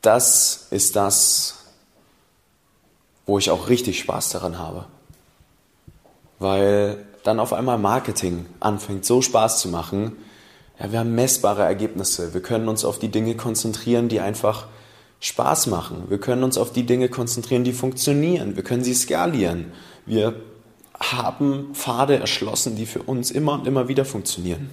das 0.01 0.67
ist 0.71 0.97
das, 0.97 1.67
wo 3.25 3.37
ich 3.37 3.49
auch 3.49 3.69
richtig 3.69 3.99
Spaß 3.99 4.27
daran 4.27 4.59
habe. 4.59 4.87
Weil 6.39 7.05
dann 7.23 7.39
auf 7.39 7.53
einmal 7.53 7.77
Marketing 7.77 8.45
anfängt 8.59 9.05
so 9.05 9.21
Spaß 9.21 9.59
zu 9.59 9.69
machen. 9.69 10.17
Ja, 10.79 10.91
wir 10.91 10.99
haben 10.99 11.15
messbare 11.15 11.63
Ergebnisse. 11.63 12.33
Wir 12.33 12.41
können 12.41 12.67
uns 12.67 12.85
auf 12.85 12.99
die 12.99 13.09
Dinge 13.09 13.35
konzentrieren, 13.35 14.09
die 14.09 14.19
einfach 14.19 14.67
Spaß 15.19 15.67
machen. 15.67 16.03
Wir 16.09 16.17
können 16.17 16.43
uns 16.43 16.57
auf 16.57 16.73
die 16.73 16.85
Dinge 16.85 17.07
konzentrieren, 17.07 17.63
die 17.63 17.73
funktionieren. 17.73 18.55
Wir 18.55 18.63
können 18.63 18.83
sie 18.83 18.93
skalieren. 18.93 19.71
Wir 20.05 20.35
haben 20.99 21.69
Pfade 21.73 22.19
erschlossen, 22.19 22.75
die 22.75 22.85
für 22.85 23.01
uns 23.03 23.31
immer 23.31 23.53
und 23.53 23.67
immer 23.67 23.87
wieder 23.87 24.05
funktionieren. 24.05 24.69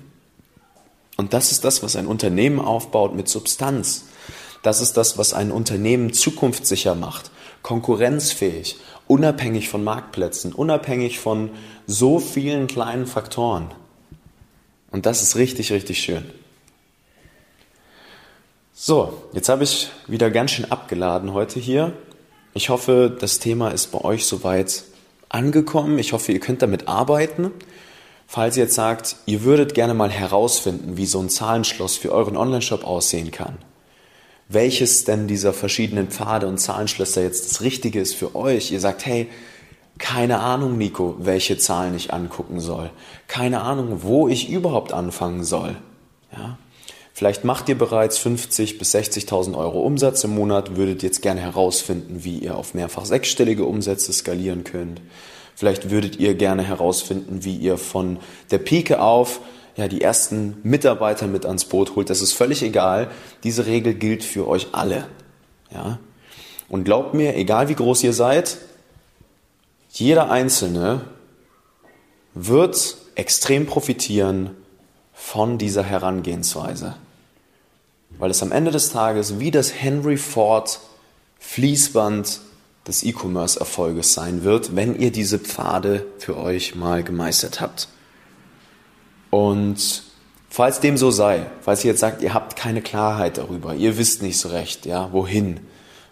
Und 1.17 1.35
das 1.35 1.53
ist 1.53 1.65
das, 1.65 1.83
was 1.83 1.97
ein 1.97 2.07
Unternehmen 2.07 2.61
aufbaut 2.61 3.15
mit 3.15 3.29
Substanz. 3.29 4.07
Das 4.63 4.81
ist 4.81 4.97
das, 4.97 5.19
was 5.19 5.35
ein 5.35 5.53
Unternehmen 5.53 6.13
zukunftssicher 6.13 6.95
macht, 6.95 7.31
konkurrenzfähig, 7.63 8.77
unabhängig 9.07 9.69
von 9.69 9.85
Marktplätzen, 9.85 10.53
unabhängig 10.53 11.19
von 11.19 11.51
so 11.87 12.19
vielen 12.19 12.67
kleinen 12.67 13.07
Faktoren. 13.07 13.71
Und 14.91 15.07
das 15.07 15.23
ist 15.23 15.37
richtig, 15.37 15.73
richtig 15.73 16.01
schön. 16.01 16.25
So, 18.73 19.23
jetzt 19.33 19.49
habe 19.49 19.65
ich 19.65 19.91
wieder 20.07 20.31
ganz 20.31 20.53
schön 20.53 20.71
abgeladen 20.71 21.35
heute 21.35 21.61
hier. 21.61 21.93
Ich 22.55 22.71
hoffe, 22.71 23.15
das 23.21 23.39
Thema 23.39 23.69
ist 23.69 23.89
bei 23.89 24.01
euch 24.01 24.27
soweit 24.27 24.85
angekommen. 25.29 25.99
Ich 25.99 26.13
hoffe, 26.13 26.33
ihr 26.33 26.41
könnt 26.41 26.63
damit 26.63 26.89
arbeiten. 26.89 27.53
Falls 28.27 28.57
ihr 28.57 28.65
jetzt 28.65 28.75
sagt, 28.75 29.17
ihr 29.27 29.43
würdet 29.43 29.75
gerne 29.75 29.93
mal 29.93 30.11
herausfinden, 30.11 30.97
wie 30.97 31.07
so 31.07 31.21
ein 31.21 31.29
Zahlenschloss 31.29 31.97
für 31.97 32.13
euren 32.13 32.37
Online-Shop 32.37 32.85
aussehen 32.85 33.31
kann, 33.31 33.59
welches 34.51 35.05
denn 35.05 35.29
dieser 35.29 35.53
verschiedenen 35.53 36.09
Pfade 36.09 36.49
und 36.49 36.59
Zahlenschlösser 36.59 37.23
jetzt 37.23 37.49
das 37.49 37.61
Richtige 37.61 38.01
ist 38.01 38.17
für 38.17 38.35
euch. 38.35 38.73
Ihr 38.73 38.81
sagt, 38.81 39.07
hey, 39.07 39.29
keine 39.99 40.41
Ahnung, 40.41 40.77
Nico, 40.77 41.15
welche 41.21 41.57
Zahlen 41.57 41.95
ich 41.95 42.13
angucken 42.13 42.59
soll. 42.59 42.91
Keine 43.29 43.63
Ahnung, 43.63 44.03
wo 44.03 44.27
ich 44.27 44.49
überhaupt 44.49 44.93
anfangen 44.93 45.45
soll. 45.45 45.77
Ja? 46.33 46.59
Vielleicht 47.13 47.45
macht 47.45 47.69
ihr 47.69 47.79
bereits 47.79 48.19
50.000 48.19 48.79
bis 48.79 48.95
60.000 48.95 49.57
Euro 49.57 49.83
Umsatz 49.83 50.25
im 50.25 50.35
Monat, 50.35 50.77
würdet 50.77 51.03
jetzt 51.03 51.23
gerne 51.23 51.43
herausfinden, 51.43 52.25
wie 52.25 52.39
ihr 52.39 52.57
auf 52.57 52.75
mehrfach 52.75 53.05
sechsstellige 53.05 53.65
Umsätze 53.65 54.13
skalieren 54.13 54.65
könnt. 54.65 55.01
Vielleicht 55.55 55.91
würdet 55.91 56.19
ihr 56.19 56.35
gerne 56.35 56.63
herausfinden, 56.63 57.45
wie 57.45 57.57
ihr 57.57 57.77
von 57.77 58.19
der 58.51 58.59
Pike 58.59 59.01
auf 59.01 59.41
ja, 59.77 59.89
die 59.89 60.01
ersten 60.01 60.59
Mitarbeiter 60.63 61.27
mit 61.27 61.47
ans 61.47 61.65
Boot 61.65 61.97
holt. 61.97 62.11
Das 62.11 62.21
ist 62.21 62.33
völlig 62.33 62.63
egal. 62.63 63.11
Diese 63.45 63.67
Regel 63.67 63.95
gilt 63.95 64.25
für 64.25 64.47
euch 64.49 64.69
alle. 64.73 65.07
Ja? 65.73 65.99
Und 66.69 66.85
glaubt 66.85 67.15
mir, 67.15 67.37
egal 67.37 67.69
wie 67.69 67.75
groß 67.75 68.03
ihr 68.05 68.13
seid, 68.13 68.59
jeder 69.91 70.31
Einzelne 70.31 71.03
wird 72.35 72.97
extrem 73.15 73.67
profitieren 73.67 74.51
von 75.13 75.59
dieser 75.59 75.83
Herangehensweise 75.83 76.95
weil 78.19 78.31
es 78.31 78.43
am 78.43 78.53
Ende 78.53 78.71
des 78.71 78.91
Tages 78.91 79.39
wie 79.39 79.51
das 79.51 79.73
Henry 79.75 80.17
Ford 80.17 80.81
Fließband 81.39 82.41
des 82.87 83.03
E-Commerce-Erfolges 83.03 84.15
sein 84.15 84.45
wird, 84.45 84.77
wenn 84.77 84.99
ihr 84.99 85.13
diese 85.13 85.39
Pfade 85.39 86.07
für 86.19 86.37
euch 86.37 86.75
mal 86.75 87.03
gemeistert 87.03 87.61
habt. 87.61 87.89
Und 89.31 90.03
falls 90.49 90.81
dem 90.81 90.97
so 90.97 91.11
sei, 91.11 91.47
falls 91.61 91.85
ihr 91.85 91.93
jetzt 91.93 92.01
sagt, 92.01 92.23
ihr 92.23 92.35
habt 92.35 92.57
keine 92.57 92.83
Klarheit 92.83 93.39
darüber, 93.39 93.75
ihr 93.75 93.97
wisst 93.97 94.23
nicht 94.23 94.39
so 94.39 94.49
recht, 94.49 94.87
ja, 94.87 95.13
wohin 95.13 95.61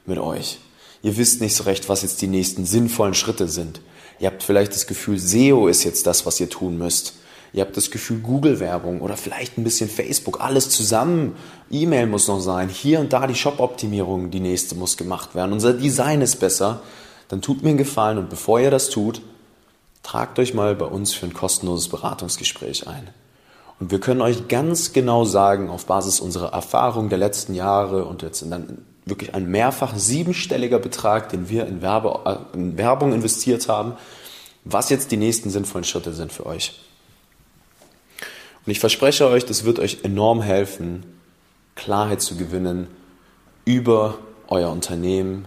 mit 0.07 0.19
euch. 0.19 0.59
Ihr 1.03 1.17
wisst 1.17 1.41
nicht 1.41 1.55
so 1.55 1.65
recht, 1.65 1.89
was 1.89 2.03
jetzt 2.03 2.23
die 2.23 2.27
nächsten 2.27 2.65
sinnvollen 2.65 3.15
Schritte 3.15 3.49
sind. 3.49 3.81
Ihr 4.19 4.29
habt 4.29 4.43
vielleicht 4.43 4.73
das 4.73 4.87
Gefühl, 4.87 5.19
SEO 5.19 5.69
ist 5.69 5.85
jetzt 5.85 6.07
das, 6.07 6.27
was 6.27 6.41
ihr 6.41 6.51
tun 6.51 6.77
müsst. 6.79 7.15
Ihr 7.53 7.63
habt 7.63 7.77
das 7.77 7.91
Gefühl, 7.91 8.19
Google-Werbung 8.19 9.01
oder 9.01 9.17
vielleicht 9.17 9.57
ein 9.57 9.65
bisschen 9.65 9.89
Facebook, 9.89 10.41
alles 10.41 10.71
zusammen. 10.71 11.37
E-Mail 11.71 12.07
muss 12.07 12.29
noch 12.29 12.41
sein. 12.41 12.69
Hier 12.69 13.01
und 13.01 13.13
da 13.13 13.27
die 13.27 13.35
Shop-Optimierung, 13.35 14.31
die 14.31 14.41
nächste 14.41 14.75
muss 14.75 14.97
gemacht 14.97 15.35
werden. 15.35 15.53
Unser 15.53 15.73
Design 15.73 16.21
ist 16.21 16.41
besser. 16.41 16.83
Dann 17.29 17.41
tut 17.41 17.63
mir 17.63 17.71
einen 17.71 17.79
Gefallen 17.79 18.19
und 18.19 18.29
bevor 18.29 18.61
ihr 18.61 18.71
das 18.71 18.91
tut, 18.91 19.23
tragt 20.09 20.39
euch 20.39 20.55
mal 20.55 20.75
bei 20.75 20.87
uns 20.87 21.13
für 21.13 21.27
ein 21.27 21.35
kostenloses 21.35 21.91
Beratungsgespräch 21.91 22.89
ein. 22.89 23.11
Und 23.79 23.91
wir 23.91 24.01
können 24.01 24.23
euch 24.23 24.49
ganz 24.49 24.95
genau 24.95 25.25
sagen, 25.25 25.69
auf 25.69 25.85
Basis 25.85 26.19
unserer 26.19 26.55
Erfahrung 26.55 27.11
der 27.11 27.19
letzten 27.19 27.55
Jahre 27.55 28.07
und 28.07 28.23
jetzt 28.23 28.43
dann 28.51 28.79
wirklich 29.05 29.35
ein 29.35 29.51
mehrfach 29.51 29.95
siebenstelliger 29.95 30.79
Betrag, 30.79 31.29
den 31.29 31.51
wir 31.51 31.67
in, 31.67 31.83
Werbe, 31.83 32.21
äh, 32.25 32.57
in 32.57 32.79
Werbung 32.79 33.13
investiert 33.13 33.69
haben, 33.69 33.93
was 34.65 34.89
jetzt 34.89 35.11
die 35.11 35.19
nächsten 35.19 35.51
sinnvollen 35.51 35.85
Schritte 35.85 36.15
sind 36.15 36.33
für 36.33 36.47
euch. 36.47 36.81
Und 38.65 38.73
ich 38.73 38.81
verspreche 38.81 39.29
euch, 39.29 39.45
das 39.45 39.65
wird 39.65 39.79
euch 39.79 40.05
enorm 40.05 40.41
helfen, 40.41 41.05
Klarheit 41.75 42.23
zu 42.23 42.37
gewinnen 42.37 42.89
über 43.67 44.19
euer 44.49 44.71
Unternehmen, 44.71 45.45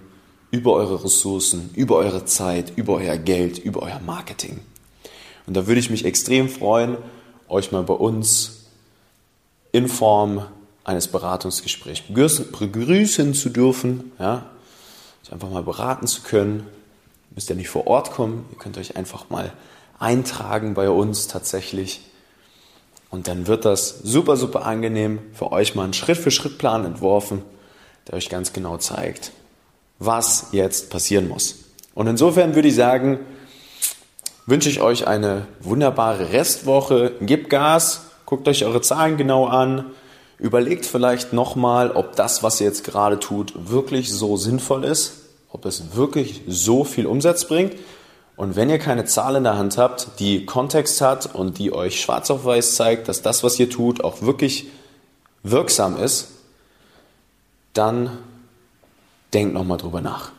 über 0.51 0.73
eure 0.73 1.03
Ressourcen, 1.03 1.69
über 1.75 1.95
eure 1.95 2.25
Zeit, 2.25 2.73
über 2.75 2.95
euer 2.95 3.17
Geld, 3.17 3.57
über 3.57 3.81
euer 3.81 3.99
Marketing. 3.99 4.59
Und 5.47 5.55
da 5.55 5.67
würde 5.67 5.79
ich 5.79 5.89
mich 5.89 6.05
extrem 6.05 6.49
freuen, 6.49 6.97
euch 7.47 7.71
mal 7.71 7.83
bei 7.83 7.93
uns 7.93 8.65
in 9.71 9.87
Form 9.87 10.45
eines 10.83 11.07
Beratungsgesprächs 11.07 12.01
begrüßen 12.01 13.33
zu 13.33 13.49
dürfen, 13.49 14.11
ja, 14.19 14.45
euch 15.23 15.31
einfach 15.31 15.49
mal 15.49 15.63
beraten 15.63 16.07
zu 16.07 16.21
können. 16.21 16.59
Ihr 17.29 17.35
müsst 17.35 17.49
ja 17.49 17.55
nicht 17.55 17.69
vor 17.69 17.87
Ort 17.87 18.11
kommen, 18.11 18.45
ihr 18.51 18.57
könnt 18.57 18.77
euch 18.77 18.97
einfach 18.97 19.29
mal 19.29 19.53
eintragen 19.99 20.73
bei 20.73 20.89
uns 20.89 21.27
tatsächlich. 21.27 22.01
Und 23.09 23.27
dann 23.27 23.47
wird 23.47 23.65
das 23.65 23.99
super, 24.03 24.37
super 24.37 24.65
angenehm 24.65 25.19
für 25.33 25.51
euch 25.51 25.75
mal 25.75 25.83
einen 25.83 25.93
Schritt-für-Schritt-Plan 25.93 26.85
entworfen, 26.85 27.43
der 28.07 28.15
euch 28.15 28.29
ganz 28.29 28.53
genau 28.53 28.77
zeigt, 28.77 29.31
was 30.01 30.47
jetzt 30.51 30.89
passieren 30.89 31.27
muss. 31.27 31.59
Und 31.93 32.07
insofern 32.07 32.55
würde 32.55 32.67
ich 32.67 32.75
sagen, 32.75 33.19
wünsche 34.47 34.67
ich 34.67 34.81
euch 34.81 35.05
eine 35.05 35.45
wunderbare 35.59 36.31
Restwoche. 36.31 37.11
Gebt 37.21 37.51
Gas, 37.51 38.01
guckt 38.25 38.47
euch 38.47 38.65
eure 38.65 38.81
Zahlen 38.81 39.15
genau 39.15 39.45
an, 39.45 39.91
überlegt 40.39 40.87
vielleicht 40.87 41.33
nochmal, 41.33 41.91
ob 41.91 42.15
das, 42.15 42.41
was 42.41 42.59
ihr 42.59 42.65
jetzt 42.65 42.83
gerade 42.83 43.19
tut, 43.19 43.53
wirklich 43.69 44.11
so 44.11 44.37
sinnvoll 44.37 44.85
ist, 44.85 45.19
ob 45.51 45.65
es 45.65 45.95
wirklich 45.95 46.41
so 46.47 46.83
viel 46.83 47.05
Umsatz 47.05 47.45
bringt. 47.45 47.75
Und 48.35 48.55
wenn 48.55 48.71
ihr 48.71 48.79
keine 48.79 49.05
Zahl 49.05 49.35
in 49.35 49.43
der 49.43 49.59
Hand 49.59 49.77
habt, 49.77 50.17
die 50.17 50.47
Kontext 50.47 50.99
hat 51.01 51.35
und 51.35 51.59
die 51.59 51.71
euch 51.71 52.01
schwarz 52.01 52.31
auf 52.31 52.43
weiß 52.43 52.73
zeigt, 52.73 53.07
dass 53.07 53.21
das, 53.21 53.43
was 53.43 53.59
ihr 53.59 53.69
tut, 53.69 54.03
auch 54.03 54.23
wirklich 54.23 54.65
wirksam 55.43 55.95
ist, 55.95 56.29
dann 57.73 58.17
denkt 59.33 59.53
nochmal 59.53 59.77
drüber 59.77 60.01
nach. 60.01 60.31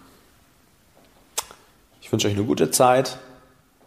Ich 2.00 2.12
wünsche 2.12 2.28
euch 2.28 2.34
eine 2.34 2.44
gute 2.44 2.70
Zeit. 2.70 3.18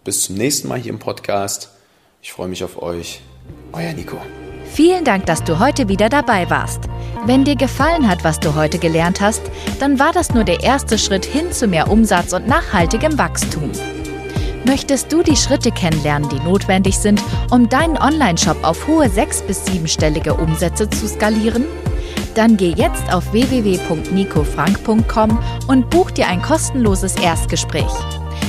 Bis 0.03 0.21
zum 0.21 0.35
nächsten 0.35 0.67
Mal 0.67 0.79
hier 0.79 0.91
im 0.91 0.99
Podcast. 0.99 1.69
Ich 2.21 2.31
freue 2.33 2.47
mich 2.47 2.63
auf 2.63 2.81
euch. 2.81 3.21
Euer 3.73 3.93
Nico. 3.93 4.17
Vielen 4.71 5.05
Dank, 5.05 5.25
dass 5.27 5.43
du 5.43 5.59
heute 5.59 5.87
wieder 5.87 6.09
dabei 6.09 6.49
warst. 6.49 6.81
Wenn 7.25 7.45
dir 7.45 7.55
gefallen 7.55 8.07
hat, 8.09 8.23
was 8.23 8.39
du 8.39 8.55
heute 8.55 8.77
gelernt 8.77 9.21
hast, 9.21 9.41
dann 9.79 9.99
war 9.99 10.11
das 10.11 10.33
nur 10.33 10.43
der 10.43 10.61
erste 10.61 10.97
Schritt 10.97 11.25
hin 11.25 11.51
zu 11.51 11.67
mehr 11.67 11.89
Umsatz 11.89 12.33
und 12.33 12.47
nachhaltigem 12.47 13.17
Wachstum. 13.17 13.71
Möchtest 14.65 15.11
du 15.13 15.21
die 15.21 15.35
Schritte 15.35 15.71
kennenlernen, 15.71 16.27
die 16.29 16.39
notwendig 16.39 16.97
sind, 16.97 17.21
um 17.51 17.69
deinen 17.69 17.97
Online-Shop 17.97 18.57
auf 18.63 18.87
hohe 18.87 19.09
sechs- 19.09 19.43
bis 19.43 19.65
siebenstellige 19.65 20.33
Umsätze 20.33 20.89
zu 20.89 21.07
skalieren? 21.07 21.65
Dann 22.35 22.57
geh 22.57 22.73
jetzt 22.75 23.11
auf 23.13 23.31
www.nicofrank.com 23.31 25.39
und 25.67 25.89
buch 25.89 26.11
dir 26.11 26.27
ein 26.27 26.41
kostenloses 26.41 27.15
Erstgespräch. 27.15 27.93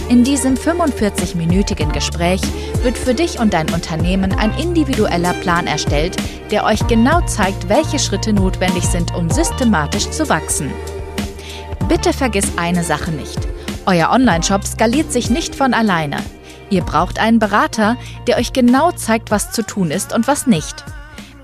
In 0.08 0.24
diesem 0.24 0.56
45-minütigen 0.56 1.92
Gespräch 1.92 2.40
wird 2.82 2.98
für 2.98 3.14
dich 3.14 3.38
und 3.38 3.54
dein 3.54 3.72
Unternehmen 3.72 4.32
ein 4.32 4.52
individueller 4.58 5.34
Plan 5.34 5.68
erstellt, 5.68 6.16
der 6.50 6.64
euch 6.64 6.84
genau 6.88 7.20
zeigt, 7.26 7.68
welche 7.68 8.00
Schritte 8.00 8.32
notwendig 8.32 8.82
sind, 8.84 9.14
um 9.14 9.30
systematisch 9.30 10.10
zu 10.10 10.28
wachsen. 10.28 10.72
Bitte 11.88 12.12
vergiss 12.12 12.50
eine 12.56 12.82
Sache 12.82 13.12
nicht. 13.12 13.38
Euer 13.86 14.10
Online-Shop 14.10 14.64
skaliert 14.64 15.12
sich 15.12 15.30
nicht 15.30 15.54
von 15.54 15.74
alleine. 15.74 16.16
Ihr 16.70 16.82
braucht 16.82 17.20
einen 17.20 17.38
Berater, 17.38 17.96
der 18.26 18.38
euch 18.38 18.52
genau 18.52 18.90
zeigt, 18.90 19.30
was 19.30 19.52
zu 19.52 19.62
tun 19.62 19.92
ist 19.92 20.12
und 20.12 20.26
was 20.26 20.48
nicht. 20.48 20.84